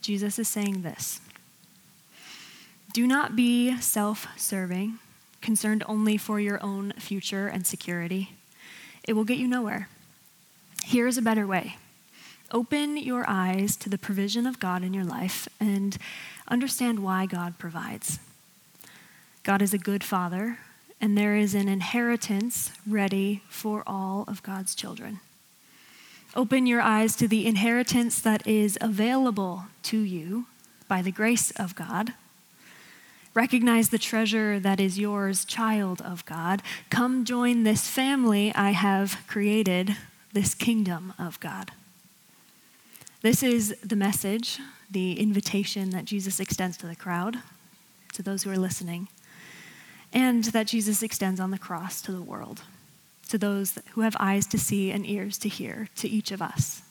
Jesus 0.00 0.38
is 0.38 0.48
saying 0.48 0.82
this 0.82 1.20
Do 2.92 3.06
not 3.06 3.34
be 3.34 3.76
self 3.80 4.26
serving, 4.36 4.98
concerned 5.40 5.82
only 5.86 6.16
for 6.16 6.38
your 6.38 6.62
own 6.62 6.92
future 6.92 7.48
and 7.48 7.66
security. 7.66 8.36
It 9.10 9.14
will 9.14 9.24
get 9.24 9.38
you 9.38 9.48
nowhere. 9.48 9.88
Here 10.84 11.08
is 11.08 11.18
a 11.18 11.22
better 11.22 11.44
way. 11.44 11.78
Open 12.52 12.96
your 12.96 13.24
eyes 13.26 13.74
to 13.78 13.88
the 13.88 13.98
provision 13.98 14.46
of 14.46 14.60
God 14.60 14.84
in 14.84 14.94
your 14.94 15.02
life 15.02 15.48
and 15.58 15.98
understand 16.46 17.00
why 17.00 17.26
God 17.26 17.58
provides. 17.58 18.20
God 19.42 19.62
is 19.62 19.74
a 19.74 19.78
good 19.78 20.04
father, 20.04 20.58
and 21.00 21.18
there 21.18 21.34
is 21.34 21.56
an 21.56 21.68
inheritance 21.68 22.70
ready 22.86 23.42
for 23.48 23.82
all 23.84 24.22
of 24.28 24.44
God's 24.44 24.76
children. 24.76 25.18
Open 26.36 26.68
your 26.68 26.80
eyes 26.80 27.16
to 27.16 27.26
the 27.26 27.48
inheritance 27.48 28.20
that 28.20 28.46
is 28.46 28.78
available 28.80 29.64
to 29.82 29.98
you 29.98 30.46
by 30.86 31.02
the 31.02 31.10
grace 31.10 31.50
of 31.56 31.74
God. 31.74 32.12
Recognize 33.32 33.90
the 33.90 33.98
treasure 33.98 34.58
that 34.58 34.80
is 34.80 34.98
yours, 34.98 35.44
child 35.44 36.02
of 36.02 36.24
God. 36.24 36.62
Come 36.90 37.24
join 37.24 37.62
this 37.62 37.88
family 37.88 38.52
I 38.54 38.70
have 38.70 39.24
created, 39.26 39.96
this 40.32 40.54
kingdom 40.54 41.12
of 41.18 41.38
God. 41.40 41.70
This 43.22 43.42
is 43.42 43.76
the 43.84 43.96
message, 43.96 44.58
the 44.90 45.20
invitation 45.20 45.90
that 45.90 46.06
Jesus 46.06 46.40
extends 46.40 46.76
to 46.78 46.86
the 46.86 46.96
crowd, 46.96 47.36
to 48.14 48.22
those 48.22 48.42
who 48.42 48.50
are 48.50 48.56
listening, 48.56 49.08
and 50.12 50.44
that 50.44 50.66
Jesus 50.66 51.02
extends 51.02 51.38
on 51.38 51.50
the 51.50 51.58
cross 51.58 52.02
to 52.02 52.12
the 52.12 52.22
world 52.22 52.62
to 53.30 53.38
those 53.38 53.78
who 53.92 54.00
have 54.00 54.16
eyes 54.18 54.44
to 54.48 54.58
see 54.58 54.90
and 54.90 55.08
ears 55.08 55.38
to 55.38 55.48
hear, 55.48 55.88
to 55.94 56.08
each 56.08 56.32
of 56.32 56.42
us. 56.42 56.82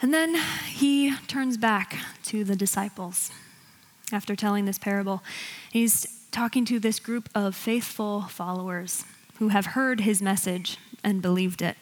And 0.00 0.14
then 0.14 0.36
he 0.66 1.14
turns 1.26 1.56
back 1.56 1.98
to 2.24 2.44
the 2.44 2.54
disciples 2.54 3.30
after 4.12 4.36
telling 4.36 4.64
this 4.64 4.78
parable. 4.78 5.22
He's 5.70 6.06
talking 6.30 6.64
to 6.66 6.78
this 6.78 7.00
group 7.00 7.28
of 7.34 7.56
faithful 7.56 8.22
followers 8.22 9.04
who 9.38 9.48
have 9.48 9.66
heard 9.66 10.00
his 10.00 10.22
message 10.22 10.78
and 11.02 11.20
believed 11.20 11.62
it. 11.62 11.76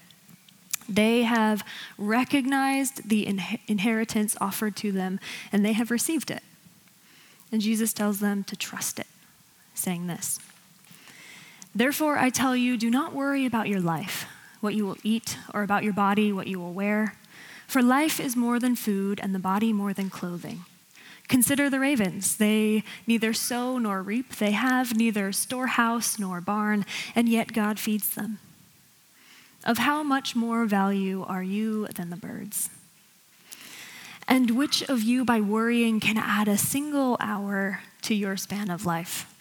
They 0.89 1.23
have 1.23 1.65
recognized 1.99 3.09
the 3.09 3.27
inheritance 3.67 4.37
offered 4.41 4.77
to 4.77 4.93
them 4.93 5.19
and 5.53 5.65
they 5.65 5.73
have 5.73 5.91
received 5.91 6.31
it. 6.31 6.43
And 7.53 7.61
Jesus 7.61 7.93
tells 7.93 8.21
them 8.21 8.45
to 8.45 8.57
trust 8.57 8.99
it, 8.99 9.07
saying 9.75 10.07
this 10.07 10.39
Therefore, 11.75 12.17
I 12.17 12.31
tell 12.31 12.57
you, 12.57 12.77
do 12.77 12.91
not 12.91 13.13
worry 13.13 13.45
about 13.45 13.69
your 13.69 13.81
life, 13.81 14.27
what 14.61 14.75
you 14.75 14.87
will 14.87 14.97
eat, 15.03 15.37
or 15.53 15.63
about 15.63 15.85
your 15.85 15.93
body, 15.93 16.33
what 16.33 16.47
you 16.47 16.59
will 16.59 16.73
wear. 16.73 17.15
For 17.67 17.83
life 17.83 18.21
is 18.21 18.37
more 18.37 18.59
than 18.59 18.77
food, 18.77 19.21
and 19.23 19.35
the 19.35 19.39
body 19.39 19.73
more 19.73 19.93
than 19.93 20.11
clothing. 20.11 20.65
Consider 21.29 21.69
the 21.69 21.81
ravens. 21.81 22.37
They 22.37 22.85
neither 23.07 23.33
sow 23.35 23.79
nor 23.79 24.03
reap, 24.03 24.37
they 24.37 24.53
have 24.53 24.97
neither 24.97 25.33
storehouse 25.33 26.19
nor 26.19 26.41
barn, 26.41 26.85
and 27.15 27.29
yet 27.29 27.53
God 27.53 27.79
feeds 27.81 28.11
them. 28.11 28.39
Of 29.65 29.79
how 29.79 30.05
much 30.05 30.37
more 30.37 30.65
value 30.67 31.25
are 31.27 31.43
you 31.43 31.89
than 31.89 32.11
the 32.11 32.17
birds? 32.17 32.71
And 34.29 34.53
which 34.53 34.83
of 34.85 35.03
you, 35.03 35.25
by 35.25 35.41
worrying, 35.41 35.99
can 35.99 36.19
add 36.19 36.47
a 36.47 36.59
single 36.59 37.17
hour 37.21 37.81
to 38.03 38.15
your 38.15 38.37
span 38.37 38.71
of 38.71 38.87
life? 38.87 39.33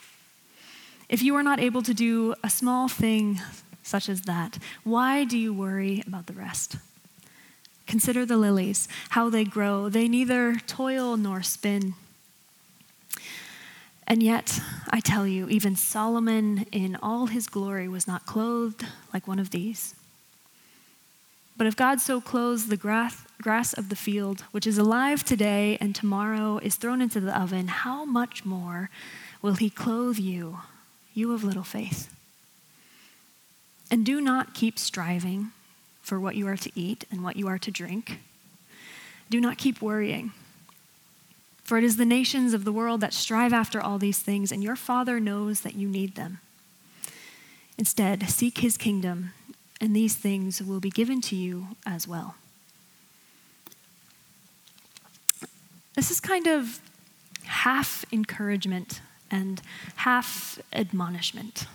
If 1.09 1.21
you 1.21 1.35
are 1.35 1.43
not 1.43 1.59
able 1.59 1.83
to 1.83 1.93
do 1.93 2.33
a 2.43 2.49
small 2.49 2.87
thing 2.87 3.39
such 3.83 4.09
as 4.09 4.21
that, 4.23 4.57
why 4.83 5.23
do 5.23 5.37
you 5.37 5.53
worry 5.53 6.03
about 6.07 6.25
the 6.25 6.33
rest? 6.33 6.77
Consider 7.87 8.25
the 8.25 8.37
lilies, 8.37 8.87
how 9.09 9.29
they 9.29 9.43
grow. 9.43 9.89
They 9.89 10.07
neither 10.07 10.55
toil 10.67 11.17
nor 11.17 11.43
spin. 11.43 11.93
And 14.07 14.21
yet, 14.21 14.59
I 14.89 14.99
tell 14.99 15.25
you, 15.25 15.47
even 15.49 15.75
Solomon 15.75 16.65
in 16.71 16.95
all 17.01 17.27
his 17.27 17.47
glory 17.47 17.87
was 17.87 18.07
not 18.07 18.25
clothed 18.25 18.85
like 19.13 19.27
one 19.27 19.39
of 19.39 19.51
these. 19.51 19.95
But 21.57 21.67
if 21.67 21.75
God 21.75 22.01
so 22.01 22.19
clothes 22.19 22.67
the 22.67 22.77
grass 22.77 23.23
grass 23.41 23.73
of 23.73 23.89
the 23.89 23.95
field, 23.95 24.43
which 24.51 24.65
is 24.65 24.77
alive 24.77 25.23
today 25.23 25.77
and 25.79 25.93
tomorrow 25.93 26.57
is 26.63 26.75
thrown 26.75 27.01
into 27.01 27.19
the 27.19 27.37
oven, 27.37 27.67
how 27.67 28.05
much 28.05 28.45
more 28.45 28.89
will 29.41 29.55
he 29.55 29.69
clothe 29.69 30.17
you? 30.17 30.59
you 31.15 31.33
of 31.33 31.43
little 31.43 31.63
faith. 31.63 32.13
And 33.89 34.05
do 34.05 34.21
not 34.21 34.53
keep 34.53 34.77
striving 34.77 35.51
for 36.05 36.19
what 36.19 36.35
you 36.35 36.47
are 36.47 36.55
to 36.55 36.71
eat 36.75 37.03
and 37.09 37.23
what 37.23 37.35
you 37.35 37.47
are 37.47 37.57
to 37.57 37.71
drink. 37.71 38.19
Do 39.29 39.41
not 39.41 39.57
keep 39.57 39.81
worrying. 39.81 40.31
For 41.63 41.79
it 41.79 41.83
is 41.83 41.97
the 41.97 42.05
nations 42.05 42.53
of 42.53 42.63
the 42.63 42.71
world 42.71 43.01
that 43.01 43.11
strive 43.11 43.51
after 43.51 43.81
all 43.81 43.97
these 43.97 44.19
things, 44.19 44.51
and 44.51 44.63
your 44.63 44.75
Father 44.75 45.19
knows 45.19 45.61
that 45.61 45.73
you 45.73 45.89
need 45.89 46.13
them. 46.13 46.37
Instead, 47.75 48.29
seek 48.29 48.59
his 48.59 48.77
kingdom, 48.77 49.33
and 49.81 49.95
these 49.95 50.15
things 50.15 50.61
will 50.61 50.79
be 50.79 50.91
given 50.91 51.21
to 51.21 51.35
you 51.35 51.69
as 51.87 52.07
well. 52.07 52.35
This 55.95 56.11
is 56.11 56.19
kind 56.19 56.45
of 56.45 56.79
half 57.45 58.05
encouragement 58.11 59.01
and 59.31 59.59
half 59.95 60.59
admonishment. 60.71 61.65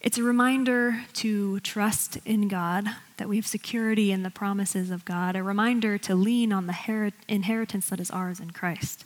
It's 0.00 0.16
a 0.16 0.22
reminder 0.22 1.02
to 1.14 1.60
trust 1.60 2.16
in 2.24 2.48
God, 2.48 2.86
that 3.18 3.28
we 3.28 3.36
have 3.36 3.46
security 3.46 4.12
in 4.12 4.22
the 4.22 4.30
promises 4.30 4.90
of 4.90 5.04
God, 5.04 5.36
a 5.36 5.42
reminder 5.42 5.98
to 5.98 6.14
lean 6.14 6.54
on 6.54 6.66
the 6.66 7.12
inheritance 7.28 7.90
that 7.90 8.00
is 8.00 8.10
ours 8.10 8.40
in 8.40 8.52
Christ. 8.52 9.04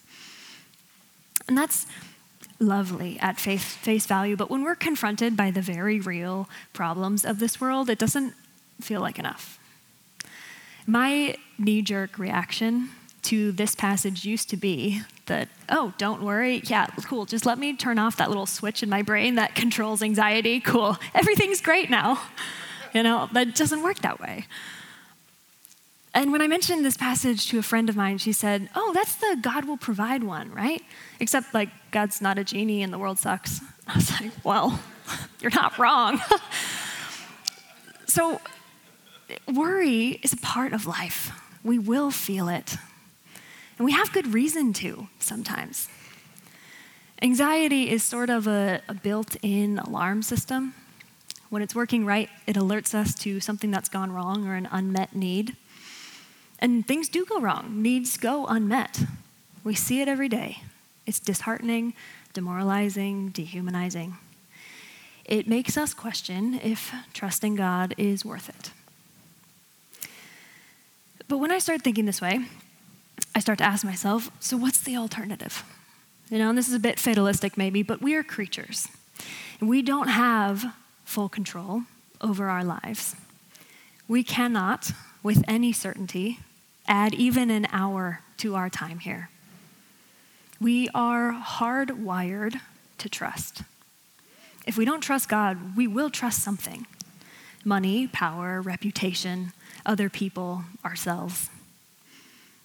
And 1.48 1.58
that's 1.58 1.86
lovely 2.60 3.18
at 3.18 3.40
face, 3.40 3.64
face 3.64 4.06
value, 4.06 4.36
but 4.36 4.50
when 4.50 4.62
we're 4.62 4.76
confronted 4.76 5.36
by 5.36 5.50
the 5.50 5.60
very 5.60 5.98
real 5.98 6.48
problems 6.72 7.24
of 7.24 7.40
this 7.40 7.60
world, 7.60 7.90
it 7.90 7.98
doesn't 7.98 8.34
feel 8.80 9.00
like 9.00 9.18
enough. 9.18 9.58
My 10.86 11.36
knee 11.58 11.82
jerk 11.82 12.18
reaction 12.18 12.90
to 13.24 13.52
this 13.52 13.74
passage 13.74 14.24
used 14.24 14.50
to 14.50 14.56
be 14.56 15.02
that, 15.26 15.48
oh, 15.68 15.92
don't 15.98 16.22
worry. 16.22 16.62
Yeah, 16.64 16.86
cool. 17.04 17.24
Just 17.24 17.46
let 17.46 17.58
me 17.58 17.74
turn 17.76 17.98
off 17.98 18.16
that 18.16 18.28
little 18.28 18.46
switch 18.46 18.82
in 18.82 18.88
my 18.88 19.02
brain 19.02 19.36
that 19.36 19.54
controls 19.54 20.02
anxiety. 20.02 20.60
Cool. 20.60 20.96
Everything's 21.14 21.60
great 21.60 21.90
now. 21.90 22.22
You 22.92 23.02
know, 23.02 23.28
that 23.32 23.54
doesn't 23.54 23.82
work 23.82 23.98
that 24.00 24.20
way. 24.20 24.46
And 26.14 26.30
when 26.30 26.40
I 26.40 26.46
mentioned 26.46 26.84
this 26.84 26.96
passage 26.96 27.48
to 27.48 27.58
a 27.58 27.62
friend 27.62 27.88
of 27.88 27.96
mine, 27.96 28.18
she 28.18 28.32
said, 28.32 28.70
Oh, 28.76 28.92
that's 28.92 29.16
the 29.16 29.36
God 29.40 29.64
will 29.64 29.76
provide 29.76 30.22
one, 30.22 30.52
right? 30.52 30.80
Except, 31.18 31.52
like, 31.52 31.70
God's 31.90 32.22
not 32.22 32.38
a 32.38 32.44
genie 32.44 32.84
and 32.84 32.92
the 32.92 32.98
world 32.98 33.18
sucks. 33.18 33.60
I 33.88 33.96
was 33.96 34.10
like, 34.12 34.30
Well, 34.44 34.80
you're 35.40 35.50
not 35.50 35.76
wrong. 35.76 36.20
so, 38.06 38.40
worry 39.52 40.20
is 40.22 40.32
a 40.32 40.36
part 40.36 40.72
of 40.72 40.86
life. 40.86 41.32
We 41.64 41.80
will 41.80 42.12
feel 42.12 42.48
it. 42.48 42.76
And 43.78 43.84
we 43.84 43.92
have 43.92 44.12
good 44.12 44.32
reason 44.32 44.72
to 44.74 45.08
sometimes. 45.18 45.88
Anxiety 47.22 47.90
is 47.90 48.02
sort 48.02 48.30
of 48.30 48.46
a, 48.46 48.80
a 48.88 48.94
built 48.94 49.36
in 49.42 49.78
alarm 49.78 50.22
system. 50.22 50.74
When 51.50 51.62
it's 51.62 51.74
working 51.74 52.04
right, 52.04 52.28
it 52.46 52.56
alerts 52.56 52.94
us 52.94 53.14
to 53.20 53.40
something 53.40 53.70
that's 53.70 53.88
gone 53.88 54.12
wrong 54.12 54.46
or 54.46 54.54
an 54.54 54.68
unmet 54.70 55.14
need. 55.14 55.56
And 56.58 56.86
things 56.86 57.08
do 57.08 57.24
go 57.24 57.40
wrong, 57.40 57.82
needs 57.82 58.16
go 58.16 58.46
unmet. 58.46 59.02
We 59.64 59.74
see 59.74 60.00
it 60.00 60.08
every 60.08 60.28
day. 60.28 60.62
It's 61.06 61.18
disheartening, 61.18 61.94
demoralizing, 62.32 63.30
dehumanizing. 63.30 64.16
it 65.24 65.48
makes 65.48 65.76
us 65.76 65.94
question 65.94 66.60
if 66.62 66.94
trusting 67.12 67.54
God 67.54 67.94
is 67.96 68.24
worth 68.24 68.48
it. 68.48 68.70
But 71.28 71.38
when 71.38 71.50
I 71.50 71.58
start 71.58 71.82
thinking 71.82 72.04
this 72.04 72.20
way, 72.20 72.44
I 73.34 73.40
start 73.40 73.58
to 73.58 73.64
ask 73.64 73.84
myself 73.84 74.30
so, 74.40 74.56
what's 74.56 74.80
the 74.80 74.96
alternative? 74.96 75.64
You 76.30 76.38
know, 76.38 76.48
and 76.48 76.58
this 76.58 76.68
is 76.68 76.74
a 76.74 76.80
bit 76.80 76.98
fatalistic 76.98 77.56
maybe, 77.56 77.82
but 77.82 78.00
we 78.00 78.14
are 78.14 78.22
creatures. 78.22 78.88
And 79.60 79.68
we 79.68 79.82
don't 79.82 80.08
have 80.08 80.74
full 81.04 81.28
control 81.28 81.82
over 82.20 82.48
our 82.48 82.64
lives. 82.64 83.14
We 84.08 84.22
cannot, 84.22 84.92
with 85.22 85.42
any 85.48 85.72
certainty, 85.72 86.40
add 86.86 87.14
even 87.14 87.50
an 87.50 87.66
hour 87.72 88.20
to 88.38 88.54
our 88.54 88.68
time 88.68 88.98
here. 88.98 89.30
We 90.60 90.88
are 90.94 91.32
hardwired 91.32 92.60
to 92.98 93.08
trust. 93.08 93.62
If 94.66 94.78
we 94.78 94.84
don't 94.84 95.00
trust 95.00 95.28
God, 95.28 95.76
we 95.76 95.86
will 95.86 96.10
trust 96.10 96.42
something 96.42 96.86
money, 97.66 98.06
power, 98.06 98.60
reputation, 98.60 99.52
other 99.86 100.10
people, 100.10 100.64
ourselves. 100.84 101.48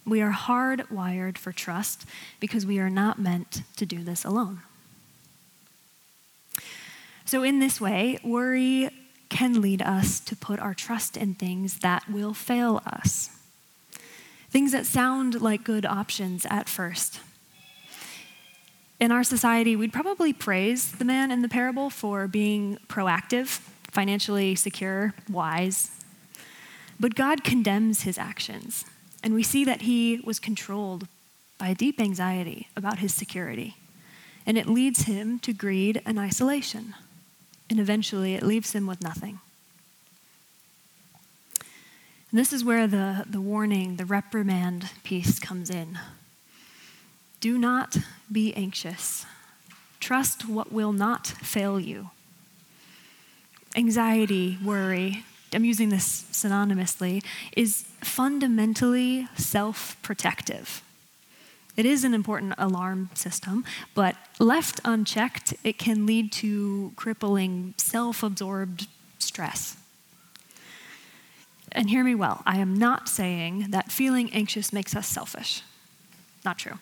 We 0.05 0.21
are 0.21 0.31
hardwired 0.31 1.37
for 1.37 1.51
trust 1.51 2.05
because 2.39 2.65
we 2.65 2.79
are 2.79 2.89
not 2.89 3.19
meant 3.19 3.63
to 3.77 3.85
do 3.85 4.03
this 4.03 4.25
alone. 4.25 4.61
So, 7.25 7.43
in 7.43 7.59
this 7.59 7.79
way, 7.79 8.17
worry 8.23 8.89
can 9.29 9.61
lead 9.61 9.81
us 9.81 10.19
to 10.21 10.35
put 10.35 10.59
our 10.59 10.73
trust 10.73 11.15
in 11.15 11.35
things 11.35 11.79
that 11.79 12.09
will 12.09 12.33
fail 12.33 12.81
us. 12.85 13.29
Things 14.49 14.71
that 14.71 14.87
sound 14.87 15.39
like 15.39 15.63
good 15.63 15.85
options 15.85 16.47
at 16.49 16.67
first. 16.67 17.19
In 18.99 19.11
our 19.11 19.23
society, 19.23 19.75
we'd 19.75 19.93
probably 19.93 20.33
praise 20.33 20.91
the 20.91 21.05
man 21.05 21.31
in 21.31 21.41
the 21.41 21.47
parable 21.47 21.89
for 21.89 22.27
being 22.27 22.77
proactive, 22.87 23.59
financially 23.91 24.55
secure, 24.55 25.13
wise. 25.29 25.91
But 26.99 27.15
God 27.15 27.43
condemns 27.43 28.01
his 28.01 28.17
actions, 28.17 28.83
and 29.23 29.33
we 29.33 29.43
see 29.43 29.65
that 29.65 29.81
he 29.81 30.21
was 30.23 30.39
controlled 30.39 31.07
by 31.57 31.69
a 31.69 31.75
deep 31.75 31.99
anxiety 31.99 32.69
about 32.75 32.99
his 32.99 33.13
security, 33.13 33.75
and 34.45 34.57
it 34.57 34.67
leads 34.67 35.03
him 35.03 35.39
to 35.39 35.53
greed 35.53 36.01
and 36.05 36.17
isolation, 36.17 36.95
and 37.69 37.79
eventually 37.79 38.33
it 38.33 38.43
leaves 38.43 38.73
him 38.73 38.87
with 38.87 39.01
nothing. 39.01 39.39
And 42.31 42.39
this 42.39 42.53
is 42.53 42.63
where 42.63 42.87
the, 42.87 43.25
the 43.27 43.41
warning, 43.41 43.95
the 43.95 44.05
reprimand 44.05 44.91
piece 45.03 45.39
comes 45.39 45.69
in. 45.69 45.97
Do 47.41 47.57
not 47.57 47.97
be 48.31 48.53
anxious. 48.53 49.25
Trust 49.99 50.47
what 50.47 50.71
will 50.71 50.93
not 50.93 51.25
fail 51.27 51.79
you. 51.79 52.11
Anxiety, 53.75 54.57
worry, 54.63 55.23
I'm 55.53 55.65
using 55.65 55.89
this 55.89 56.25
synonymously, 56.31 57.23
is 57.55 57.85
fundamentally 58.01 59.27
self 59.35 59.97
protective. 60.01 60.83
It 61.75 61.85
is 61.85 62.03
an 62.03 62.13
important 62.13 62.55
alarm 62.57 63.09
system, 63.13 63.63
but 63.95 64.15
left 64.37 64.81
unchecked, 64.83 65.53
it 65.63 65.77
can 65.77 66.05
lead 66.05 66.31
to 66.33 66.91
crippling, 66.95 67.73
self 67.77 68.21
absorbed 68.21 68.87
stress. 69.17 69.77
And 71.71 71.89
hear 71.89 72.03
me 72.03 72.15
well, 72.15 72.41
I 72.45 72.57
am 72.57 72.73
not 72.73 73.07
saying 73.07 73.67
that 73.69 73.91
feeling 73.91 74.31
anxious 74.33 74.73
makes 74.73 74.95
us 74.95 75.07
selfish. 75.07 75.61
Not 76.43 76.57
true. 76.57 76.79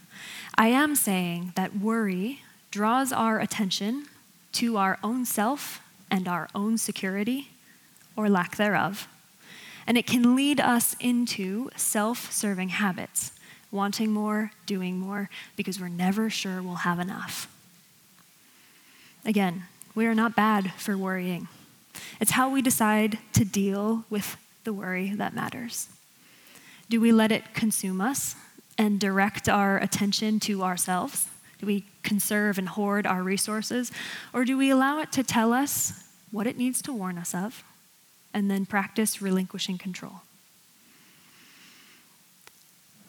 I 0.55 0.67
am 0.67 0.95
saying 0.95 1.53
that 1.55 1.77
worry 1.77 2.41
draws 2.71 3.12
our 3.12 3.39
attention 3.39 4.07
to 4.53 4.77
our 4.77 4.97
own 5.03 5.25
self 5.25 5.81
and 6.09 6.27
our 6.27 6.47
own 6.55 6.77
security, 6.77 7.51
or 8.17 8.29
lack 8.29 8.57
thereof. 8.57 9.07
And 9.86 9.97
it 9.97 10.05
can 10.05 10.36
lead 10.36 10.59
us 10.59 10.97
into 11.00 11.69
self 11.77 12.31
serving 12.33 12.69
habits, 12.69 13.31
wanting 13.71 14.12
more, 14.12 14.51
doing 14.65 15.00
more, 15.00 15.29
because 15.55 15.79
we're 15.79 15.88
never 15.88 16.29
sure 16.29 16.62
we'll 16.62 16.75
have 16.75 17.00
enough. 17.00 17.47
Again, 19.24 19.63
we 19.95 20.05
are 20.05 20.15
not 20.15 20.36
bad 20.36 20.73
for 20.73 20.97
worrying. 20.97 21.47
It's 22.19 22.32
how 22.32 22.49
we 22.49 22.62
decide 22.62 23.19
to 23.34 23.45
deal 23.45 24.03
with 24.10 24.36
the 24.65 24.73
worry 24.73 25.12
that 25.15 25.34
matters. 25.34 25.88
Do 26.89 26.99
we 26.99 27.12
let 27.12 27.32
it 27.32 27.53
consume 27.53 28.01
us 28.01 28.36
and 28.77 28.99
direct 28.99 29.49
our 29.49 29.77
attention 29.77 30.39
to 30.41 30.63
ourselves? 30.63 31.30
Do 31.60 31.65
we 31.65 31.86
conserve 32.03 32.58
and 32.58 32.69
hoard 32.69 33.08
our 33.08 33.23
resources? 33.23 33.91
Or 34.34 34.45
do 34.45 34.58
we 34.58 34.69
allow 34.69 34.99
it 34.99 35.12
to 35.13 35.23
tell 35.23 35.53
us 35.53 36.03
what 36.32 36.47
it 36.47 36.58
needs 36.58 36.82
to 36.84 36.93
warn 36.93 37.17
us 37.17 37.34
of 37.34 37.63
and 38.33 38.49
then 38.49 38.65
practice 38.65 39.21
relinquishing 39.21 39.77
control? 39.77 40.21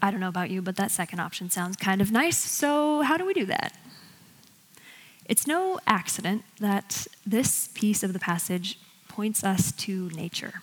I 0.00 0.10
don't 0.10 0.20
know 0.20 0.28
about 0.28 0.50
you, 0.50 0.62
but 0.62 0.76
that 0.76 0.90
second 0.90 1.20
option 1.20 1.50
sounds 1.50 1.76
kind 1.76 2.00
of 2.00 2.12
nice. 2.12 2.38
So, 2.38 3.02
how 3.02 3.16
do 3.16 3.26
we 3.26 3.34
do 3.34 3.46
that? 3.46 3.76
It's 5.26 5.46
no 5.46 5.78
accident 5.86 6.44
that 6.60 7.06
this 7.26 7.68
piece 7.74 8.02
of 8.02 8.12
the 8.12 8.18
passage 8.18 8.78
points 9.08 9.42
us 9.42 9.72
to 9.72 10.08
nature 10.10 10.62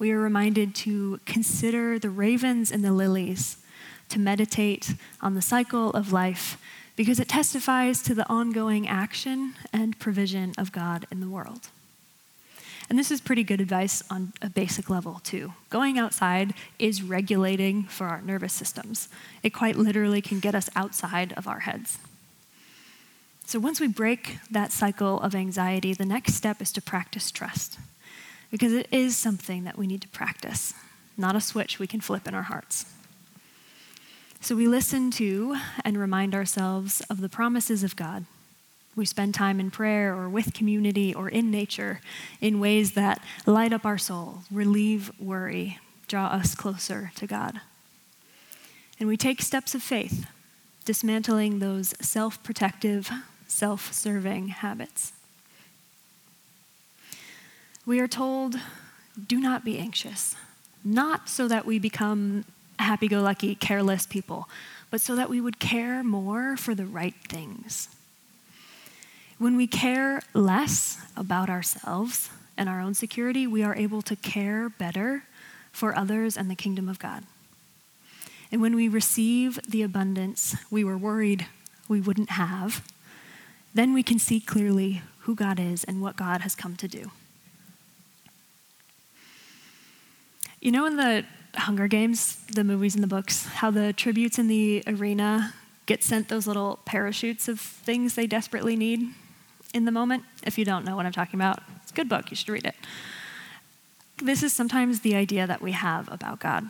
we 0.00 0.10
are 0.10 0.18
reminded 0.18 0.74
to 0.74 1.20
consider 1.26 1.98
the 1.98 2.08
ravens 2.08 2.72
and 2.72 2.82
the 2.82 2.90
lilies, 2.90 3.58
to 4.08 4.18
meditate 4.18 4.94
on 5.20 5.34
the 5.34 5.42
cycle 5.42 5.90
of 5.90 6.10
life, 6.10 6.56
because 6.96 7.20
it 7.20 7.28
testifies 7.28 8.02
to 8.02 8.14
the 8.14 8.26
ongoing 8.26 8.88
action 8.88 9.54
and 9.74 9.98
provision 9.98 10.54
of 10.56 10.72
God 10.72 11.06
in 11.12 11.20
the 11.20 11.28
world. 11.28 11.68
And 12.90 12.98
this 12.98 13.12
is 13.12 13.20
pretty 13.20 13.44
good 13.44 13.60
advice 13.60 14.02
on 14.10 14.32
a 14.42 14.50
basic 14.50 14.90
level, 14.90 15.20
too. 15.22 15.54
Going 15.70 15.96
outside 15.96 16.54
is 16.78 17.04
regulating 17.04 17.84
for 17.84 18.08
our 18.08 18.20
nervous 18.20 18.52
systems. 18.52 19.08
It 19.44 19.50
quite 19.50 19.76
literally 19.76 20.20
can 20.20 20.40
get 20.40 20.56
us 20.56 20.68
outside 20.74 21.32
of 21.34 21.46
our 21.46 21.60
heads. 21.60 21.98
So 23.46 23.60
once 23.60 23.80
we 23.80 23.86
break 23.86 24.38
that 24.50 24.72
cycle 24.72 25.20
of 25.20 25.36
anxiety, 25.36 25.94
the 25.94 26.04
next 26.04 26.34
step 26.34 26.60
is 26.60 26.72
to 26.72 26.82
practice 26.82 27.30
trust 27.30 27.78
because 28.50 28.72
it 28.72 28.88
is 28.90 29.16
something 29.16 29.62
that 29.64 29.78
we 29.78 29.86
need 29.86 30.02
to 30.02 30.08
practice, 30.08 30.74
not 31.16 31.36
a 31.36 31.40
switch 31.40 31.78
we 31.78 31.86
can 31.86 32.00
flip 32.00 32.26
in 32.26 32.34
our 32.34 32.42
hearts. 32.42 32.86
So 34.40 34.56
we 34.56 34.66
listen 34.66 35.12
to 35.12 35.56
and 35.84 35.96
remind 35.96 36.34
ourselves 36.34 37.02
of 37.10 37.20
the 37.20 37.28
promises 37.28 37.84
of 37.84 37.94
God. 37.94 38.24
We 39.00 39.06
spend 39.06 39.32
time 39.34 39.60
in 39.60 39.70
prayer 39.70 40.14
or 40.14 40.28
with 40.28 40.52
community 40.52 41.14
or 41.14 41.30
in 41.30 41.50
nature 41.50 42.02
in 42.38 42.60
ways 42.60 42.92
that 42.92 43.24
light 43.46 43.72
up 43.72 43.86
our 43.86 43.96
soul, 43.96 44.42
relieve 44.50 45.10
worry, 45.18 45.78
draw 46.06 46.26
us 46.26 46.54
closer 46.54 47.10
to 47.14 47.26
God. 47.26 47.62
And 48.98 49.08
we 49.08 49.16
take 49.16 49.40
steps 49.40 49.74
of 49.74 49.82
faith, 49.82 50.26
dismantling 50.84 51.60
those 51.60 51.94
self 52.02 52.42
protective, 52.42 53.10
self 53.48 53.90
serving 53.90 54.48
habits. 54.48 55.14
We 57.86 58.00
are 58.00 58.08
told, 58.08 58.56
do 59.26 59.40
not 59.40 59.64
be 59.64 59.78
anxious, 59.78 60.36
not 60.84 61.26
so 61.30 61.48
that 61.48 61.64
we 61.64 61.78
become 61.78 62.44
happy 62.78 63.08
go 63.08 63.22
lucky, 63.22 63.54
careless 63.54 64.06
people, 64.06 64.46
but 64.90 65.00
so 65.00 65.16
that 65.16 65.30
we 65.30 65.40
would 65.40 65.58
care 65.58 66.04
more 66.04 66.58
for 66.58 66.74
the 66.74 66.84
right 66.84 67.14
things. 67.30 67.88
When 69.40 69.56
we 69.56 69.66
care 69.66 70.20
less 70.34 70.98
about 71.16 71.48
ourselves 71.48 72.28
and 72.58 72.68
our 72.68 72.78
own 72.78 72.92
security, 72.92 73.46
we 73.46 73.62
are 73.62 73.74
able 73.74 74.02
to 74.02 74.14
care 74.14 74.68
better 74.68 75.22
for 75.72 75.96
others 75.96 76.36
and 76.36 76.50
the 76.50 76.54
kingdom 76.54 76.90
of 76.90 76.98
God. 76.98 77.24
And 78.52 78.60
when 78.60 78.76
we 78.76 78.86
receive 78.86 79.58
the 79.66 79.80
abundance 79.80 80.56
we 80.70 80.84
were 80.84 80.98
worried 80.98 81.46
we 81.88 82.02
wouldn't 82.02 82.32
have, 82.32 82.86
then 83.72 83.94
we 83.94 84.02
can 84.02 84.18
see 84.18 84.40
clearly 84.40 85.00
who 85.20 85.34
God 85.34 85.58
is 85.58 85.84
and 85.84 86.02
what 86.02 86.16
God 86.16 86.42
has 86.42 86.54
come 86.54 86.76
to 86.76 86.86
do. 86.86 87.10
You 90.60 90.70
know, 90.70 90.84
in 90.84 90.96
the 90.96 91.24
Hunger 91.54 91.88
Games, 91.88 92.36
the 92.52 92.62
movies 92.62 92.94
and 92.94 93.02
the 93.02 93.08
books, 93.08 93.46
how 93.46 93.70
the 93.70 93.94
tributes 93.94 94.38
in 94.38 94.48
the 94.48 94.84
arena 94.86 95.54
get 95.86 96.04
sent 96.04 96.28
those 96.28 96.46
little 96.46 96.80
parachutes 96.84 97.48
of 97.48 97.58
things 97.58 98.16
they 98.16 98.26
desperately 98.26 98.76
need 98.76 99.14
in 99.74 99.84
the 99.84 99.92
moment? 99.92 100.24
If 100.42 100.58
you 100.58 100.64
don't 100.64 100.84
know 100.84 100.96
what 100.96 101.06
I'm 101.06 101.12
talking 101.12 101.38
about, 101.38 101.62
it's 101.82 101.92
a 101.92 101.94
good 101.94 102.08
book, 102.08 102.30
you 102.30 102.36
should 102.36 102.48
read 102.48 102.66
it. 102.66 102.74
This 104.22 104.42
is 104.42 104.52
sometimes 104.52 105.00
the 105.00 105.14
idea 105.14 105.46
that 105.46 105.62
we 105.62 105.72
have 105.72 106.12
about 106.12 106.40
God. 106.40 106.68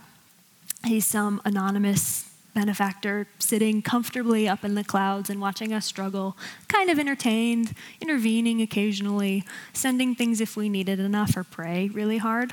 He's 0.84 1.06
some 1.06 1.40
anonymous 1.44 2.30
benefactor 2.54 3.26
sitting 3.38 3.82
comfortably 3.82 4.48
up 4.48 4.64
in 4.64 4.74
the 4.74 4.84
clouds 4.84 5.30
and 5.30 5.40
watching 5.40 5.72
us 5.72 5.86
struggle, 5.86 6.36
kind 6.68 6.90
of 6.90 6.98
entertained, 6.98 7.74
intervening 8.00 8.60
occasionally, 8.60 9.44
sending 9.72 10.14
things 10.14 10.40
if 10.40 10.56
we 10.56 10.68
needed 10.68 10.98
enough 11.00 11.36
or 11.36 11.44
pray 11.44 11.88
really 11.88 12.18
hard. 12.18 12.52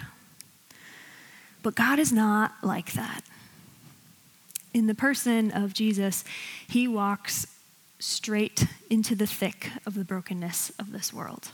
But 1.63 1.75
God 1.75 1.99
is 1.99 2.11
not 2.13 2.53
like 2.63 2.93
that. 2.93 3.23
In 4.73 4.87
the 4.87 4.95
person 4.95 5.51
of 5.51 5.73
Jesus, 5.73 6.23
he 6.67 6.87
walks 6.87 7.47
straight 7.99 8.67
into 8.89 9.15
the 9.15 9.27
thick 9.27 9.69
of 9.85 9.93
the 9.93 10.03
brokenness 10.03 10.71
of 10.79 10.91
this 10.91 11.11
world. 11.11 11.49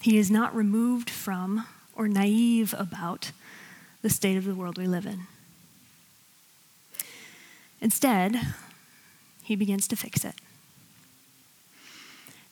He 0.00 0.18
is 0.18 0.30
not 0.30 0.54
removed 0.54 1.10
from 1.10 1.66
or 1.94 2.08
naive 2.08 2.74
about 2.78 3.32
the 4.02 4.10
state 4.10 4.36
of 4.36 4.44
the 4.44 4.54
world 4.54 4.78
we 4.78 4.86
live 4.86 5.06
in. 5.06 5.22
Instead, 7.80 8.40
he 9.42 9.56
begins 9.56 9.88
to 9.88 9.96
fix 9.96 10.24
it. 10.24 10.34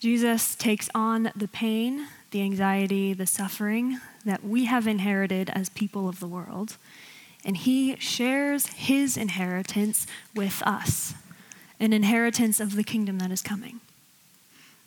Jesus 0.01 0.55
takes 0.55 0.91
on 0.95 1.31
the 1.35 1.49
pain, 1.49 2.09
the 2.31 2.43
anxiety, 2.43 3.13
the 3.15 3.27
suffering 3.27 4.01
that 4.25 4.45
we 4.45 4.67
have 4.67 4.87
inherited 4.87 5.51
as 5.51 5.69
people 5.71 6.09
of 6.09 6.21
the 6.21 6.27
world, 6.27 6.77
and 7.45 7.57
he 7.57 7.97
shares 7.97 8.67
his 8.67 9.17
inheritance 9.17 10.07
with 10.35 10.63
us 10.67 11.15
an 11.81 11.93
inheritance 11.93 12.61
of 12.61 12.77
the 12.77 12.85
kingdom 12.85 13.19
that 13.19 13.31
is 13.31 13.43
coming. 13.43 13.81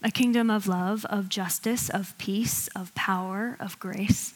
A 0.04 0.12
kingdom 0.12 0.50
of 0.50 0.67
love, 0.67 1.06
of 1.06 1.30
justice, 1.30 1.89
of 1.89 2.17
peace, 2.17 2.67
of 2.69 2.93
power, 2.95 3.58
of 3.60 3.80
grace. 3.80 4.34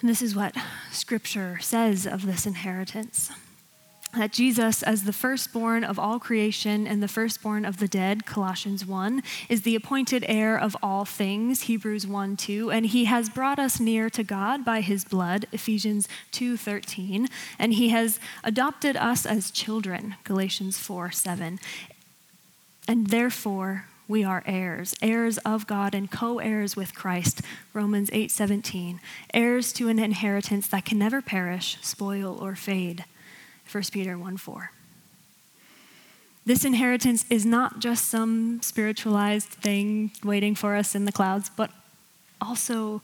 And 0.00 0.08
this 0.08 0.22
is 0.22 0.34
what 0.34 0.54
Scripture 0.90 1.58
says 1.60 2.06
of 2.06 2.24
this 2.24 2.46
inheritance 2.46 3.30
that 4.14 4.32
Jesus, 4.32 4.82
as 4.82 5.04
the 5.04 5.12
firstborn 5.12 5.84
of 5.84 5.98
all 5.98 6.18
creation 6.18 6.86
and 6.86 7.02
the 7.02 7.08
firstborn 7.08 7.64
of 7.64 7.78
the 7.78 7.88
dead, 7.88 8.24
Colossians 8.24 8.86
1, 8.86 9.22
is 9.48 9.62
the 9.62 9.74
appointed 9.74 10.24
heir 10.28 10.58
of 10.58 10.76
all 10.82 11.04
things, 11.04 11.62
Hebrews 11.62 12.06
1 12.06 12.36
2, 12.36 12.70
and 12.70 12.86
he 12.86 13.04
has 13.04 13.28
brought 13.28 13.58
us 13.58 13.78
near 13.78 14.08
to 14.10 14.24
God 14.24 14.64
by 14.64 14.80
his 14.80 15.04
blood, 15.04 15.46
Ephesians 15.52 16.08
2 16.32 16.56
13, 16.56 17.28
and 17.58 17.74
he 17.74 17.90
has 17.90 18.18
adopted 18.42 18.96
us 18.96 19.26
as 19.26 19.50
children, 19.50 20.16
Galatians 20.24 20.78
4 20.78 21.10
7. 21.10 21.60
And 22.88 23.08
therefore, 23.08 23.84
we 24.08 24.24
are 24.24 24.42
heirs, 24.46 24.94
heirs 25.02 25.36
of 25.38 25.66
God 25.66 25.94
and 25.94 26.10
co-heirs 26.10 26.74
with 26.74 26.94
Christ, 26.94 27.42
Romans 27.74 28.08
8:17, 28.10 29.00
heirs 29.34 29.70
to 29.74 29.88
an 29.90 29.98
inheritance 29.98 30.66
that 30.68 30.86
can 30.86 30.98
never 30.98 31.20
perish, 31.20 31.76
spoil 31.82 32.38
or 32.40 32.56
fade. 32.56 33.04
1 33.70 33.84
Peter 33.92 34.16
1 34.16 34.36
4. 34.36 34.70
This 36.46 36.64
inheritance 36.64 37.26
is 37.28 37.44
not 37.44 37.78
just 37.78 38.06
some 38.08 38.62
spiritualized 38.62 39.48
thing 39.48 40.12
waiting 40.24 40.54
for 40.54 40.74
us 40.76 40.94
in 40.94 41.04
the 41.04 41.12
clouds, 41.12 41.50
but 41.54 41.70
also 42.40 43.02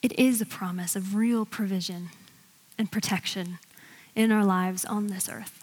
it 0.00 0.18
is 0.18 0.40
a 0.40 0.46
promise 0.46 0.96
of 0.96 1.14
real 1.14 1.44
provision 1.44 2.08
and 2.78 2.90
protection 2.90 3.58
in 4.14 4.32
our 4.32 4.44
lives 4.44 4.86
on 4.86 5.08
this 5.08 5.28
earth. 5.28 5.62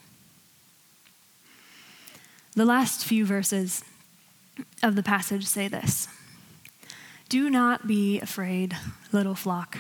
The 2.56 2.65
last 2.65 3.06
few 3.06 3.26
verses 3.26 3.84
of 4.84 4.96
the 4.96 5.04
passage 5.04 5.48
say 5.48 5.68
this 5.68 6.08
Do 7.28 7.50
not 7.50 7.88
be 7.88 8.20
afraid, 8.20 8.78
little 9.12 9.36
flock 9.36 9.80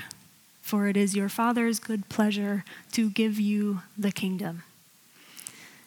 for 0.69 0.87
it 0.87 0.95
is 0.95 1.15
your 1.15 1.29
Father's 1.29 1.79
good 1.79 2.07
pleasure 2.09 2.63
to 2.91 3.09
give 3.09 3.39
you 3.39 3.81
the 3.97 4.11
kingdom. 4.11 4.61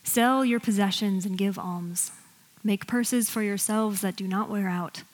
Sell 0.03 0.45
your 0.45 0.59
possessions 0.59 1.25
and 1.25 1.39
give 1.39 1.57
alms. 1.57 2.11
Make 2.65 2.89
purses 2.89 3.31
for 3.31 3.43
yourselves 3.43 4.01
that 4.01 4.17
do 4.17 4.27
not 4.27 4.51
wear 4.51 4.69
out, 4.69 5.05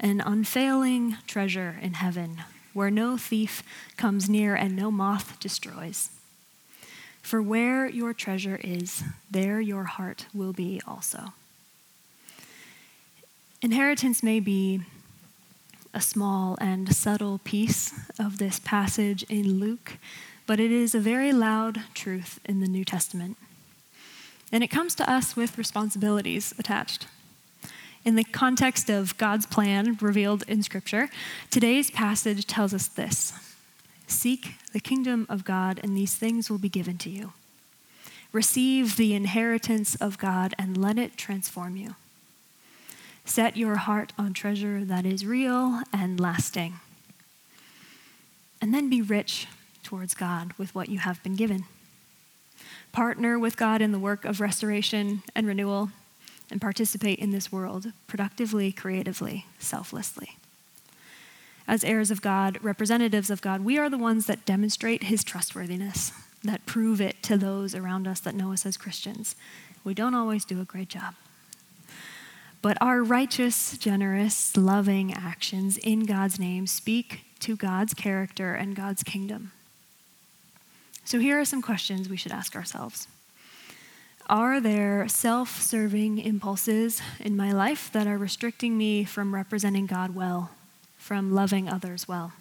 an 0.00 0.20
unfailing 0.20 1.18
treasure 1.28 1.78
in 1.80 1.94
heaven, 1.94 2.42
where 2.72 2.90
no 2.90 3.16
thief 3.16 3.62
comes 3.96 4.28
near 4.28 4.56
and 4.56 4.74
no 4.74 4.90
moth 4.90 5.38
destroys. 5.38 6.10
For 7.22 7.40
where 7.40 7.88
your 7.88 8.12
treasure 8.12 8.60
is, 8.64 9.04
there 9.30 9.60
your 9.60 9.84
heart 9.84 10.26
will 10.34 10.52
be 10.52 10.82
also. 10.84 11.32
Inheritance 13.62 14.20
may 14.20 14.40
be 14.40 14.80
a 15.94 16.00
small 16.00 16.56
and 16.60 16.94
subtle 16.94 17.38
piece 17.44 17.92
of 18.18 18.38
this 18.38 18.58
passage 18.58 19.22
in 19.24 19.60
Luke, 19.60 19.98
but 20.46 20.58
it 20.58 20.72
is 20.72 20.94
a 20.94 21.00
very 21.00 21.32
loud 21.32 21.82
truth 21.94 22.40
in 22.44 22.60
the 22.60 22.68
New 22.68 22.84
Testament. 22.84 23.36
And 24.50 24.62
it 24.62 24.68
comes 24.68 24.94
to 24.96 25.10
us 25.10 25.36
with 25.36 25.58
responsibilities 25.58 26.54
attached. 26.58 27.06
In 28.04 28.16
the 28.16 28.24
context 28.24 28.90
of 28.90 29.16
God's 29.16 29.46
plan 29.46 29.96
revealed 30.00 30.44
in 30.48 30.62
Scripture, 30.62 31.08
today's 31.50 31.90
passage 31.90 32.46
tells 32.46 32.74
us 32.74 32.88
this 32.88 33.32
Seek 34.06 34.56
the 34.72 34.80
kingdom 34.80 35.26
of 35.28 35.44
God, 35.44 35.80
and 35.82 35.96
these 35.96 36.14
things 36.14 36.50
will 36.50 36.58
be 36.58 36.68
given 36.68 36.98
to 36.98 37.10
you. 37.10 37.32
Receive 38.32 38.96
the 38.96 39.14
inheritance 39.14 39.94
of 39.96 40.18
God 40.18 40.54
and 40.58 40.76
let 40.76 40.98
it 40.98 41.16
transform 41.16 41.76
you. 41.76 41.94
Set 43.24 43.56
your 43.56 43.76
heart 43.76 44.12
on 44.18 44.32
treasure 44.32 44.84
that 44.84 45.06
is 45.06 45.24
real 45.24 45.82
and 45.92 46.18
lasting. 46.18 46.74
And 48.60 48.74
then 48.74 48.90
be 48.90 49.02
rich 49.02 49.46
towards 49.82 50.14
God 50.14 50.52
with 50.58 50.74
what 50.74 50.88
you 50.88 50.98
have 50.98 51.22
been 51.22 51.36
given. 51.36 51.64
Partner 52.92 53.38
with 53.38 53.56
God 53.56 53.80
in 53.80 53.92
the 53.92 53.98
work 53.98 54.24
of 54.24 54.40
restoration 54.40 55.22
and 55.34 55.46
renewal, 55.46 55.90
and 56.50 56.60
participate 56.60 57.18
in 57.18 57.30
this 57.30 57.50
world 57.50 57.92
productively, 58.06 58.70
creatively, 58.72 59.46
selflessly. 59.58 60.36
As 61.66 61.84
heirs 61.84 62.10
of 62.10 62.20
God, 62.20 62.58
representatives 62.62 63.30
of 63.30 63.40
God, 63.40 63.62
we 63.62 63.78
are 63.78 63.88
the 63.88 63.96
ones 63.96 64.26
that 64.26 64.44
demonstrate 64.44 65.04
his 65.04 65.24
trustworthiness, 65.24 66.12
that 66.44 66.66
prove 66.66 67.00
it 67.00 67.22
to 67.22 67.38
those 67.38 67.74
around 67.74 68.06
us 68.06 68.20
that 68.20 68.34
know 68.34 68.52
us 68.52 68.66
as 68.66 68.76
Christians. 68.76 69.34
We 69.82 69.94
don't 69.94 70.14
always 70.14 70.44
do 70.44 70.60
a 70.60 70.64
great 70.64 70.88
job. 70.88 71.14
But 72.62 72.78
our 72.80 73.02
righteous, 73.02 73.76
generous, 73.76 74.56
loving 74.56 75.12
actions 75.12 75.76
in 75.78 76.06
God's 76.06 76.38
name 76.38 76.68
speak 76.68 77.24
to 77.40 77.56
God's 77.56 77.92
character 77.92 78.54
and 78.54 78.76
God's 78.76 79.02
kingdom. 79.02 79.50
So 81.04 81.18
here 81.18 81.40
are 81.40 81.44
some 81.44 81.60
questions 81.60 82.08
we 82.08 82.16
should 82.16 82.30
ask 82.30 82.54
ourselves. 82.54 83.08
Are 84.28 84.60
there 84.60 85.08
self 85.08 85.60
serving 85.60 86.18
impulses 86.18 87.02
in 87.18 87.36
my 87.36 87.50
life 87.50 87.90
that 87.92 88.06
are 88.06 88.16
restricting 88.16 88.78
me 88.78 89.02
from 89.02 89.34
representing 89.34 89.86
God 89.86 90.14
well, 90.14 90.52
from 90.96 91.34
loving 91.34 91.68
others 91.68 92.06
well? 92.06 92.32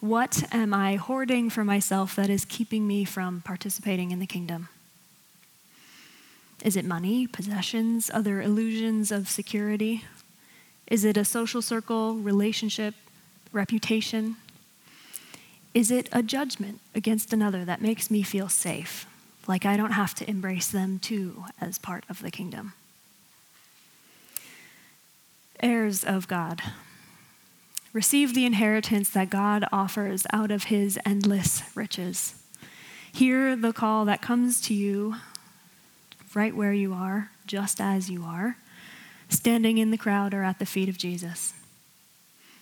What 0.00 0.42
am 0.50 0.72
I 0.72 0.96
hoarding 0.96 1.50
for 1.50 1.62
myself 1.62 2.16
that 2.16 2.30
is 2.30 2.46
keeping 2.46 2.86
me 2.86 3.04
from 3.04 3.42
participating 3.42 4.10
in 4.10 4.18
the 4.18 4.26
kingdom? 4.26 4.70
Is 6.62 6.76
it 6.76 6.84
money, 6.84 7.26
possessions, 7.26 8.10
other 8.12 8.42
illusions 8.42 9.10
of 9.10 9.28
security? 9.28 10.04
Is 10.86 11.04
it 11.04 11.16
a 11.16 11.24
social 11.24 11.62
circle, 11.62 12.14
relationship, 12.14 12.94
reputation? 13.52 14.36
Is 15.72 15.90
it 15.90 16.08
a 16.12 16.22
judgment 16.22 16.80
against 16.94 17.32
another 17.32 17.64
that 17.64 17.80
makes 17.80 18.10
me 18.10 18.22
feel 18.22 18.48
safe, 18.48 19.06
like 19.46 19.64
I 19.64 19.76
don't 19.76 19.92
have 19.92 20.14
to 20.16 20.28
embrace 20.28 20.68
them 20.68 20.98
too 20.98 21.44
as 21.60 21.78
part 21.78 22.04
of 22.10 22.20
the 22.22 22.30
kingdom? 22.30 22.74
Heirs 25.62 26.04
of 26.04 26.26
God, 26.26 26.60
receive 27.92 28.34
the 28.34 28.46
inheritance 28.46 29.10
that 29.10 29.30
God 29.30 29.64
offers 29.72 30.26
out 30.32 30.50
of 30.50 30.64
his 30.64 30.98
endless 31.06 31.62
riches. 31.74 32.34
Hear 33.12 33.56
the 33.56 33.72
call 33.72 34.04
that 34.06 34.22
comes 34.22 34.60
to 34.62 34.74
you 34.74 35.16
right 36.34 36.54
where 36.54 36.72
you 36.72 36.92
are, 36.92 37.30
just 37.46 37.80
as 37.80 38.10
you 38.10 38.24
are, 38.24 38.56
standing 39.28 39.78
in 39.78 39.90
the 39.90 39.98
crowd 39.98 40.34
or 40.34 40.42
at 40.42 40.58
the 40.58 40.66
feet 40.66 40.88
of 40.88 40.98
Jesus. 40.98 41.54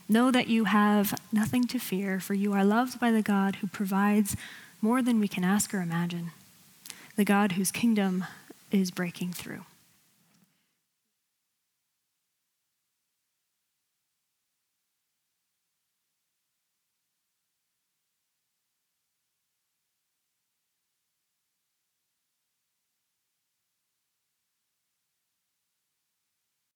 Know 0.08 0.30
that 0.30 0.48
you 0.48 0.64
have 0.64 1.18
nothing 1.32 1.66
to 1.66 1.78
fear, 1.78 2.18
for 2.18 2.34
you 2.34 2.52
are 2.54 2.64
loved 2.64 2.98
by 2.98 3.10
the 3.10 3.22
God 3.22 3.56
who 3.56 3.66
provides 3.66 4.36
more 4.80 5.02
than 5.02 5.20
we 5.20 5.28
can 5.28 5.44
ask 5.44 5.74
or 5.74 5.80
imagine, 5.80 6.30
the 7.16 7.24
God 7.24 7.52
whose 7.52 7.70
kingdom 7.70 8.24
is 8.70 8.90
breaking 8.90 9.32
through. 9.32 9.64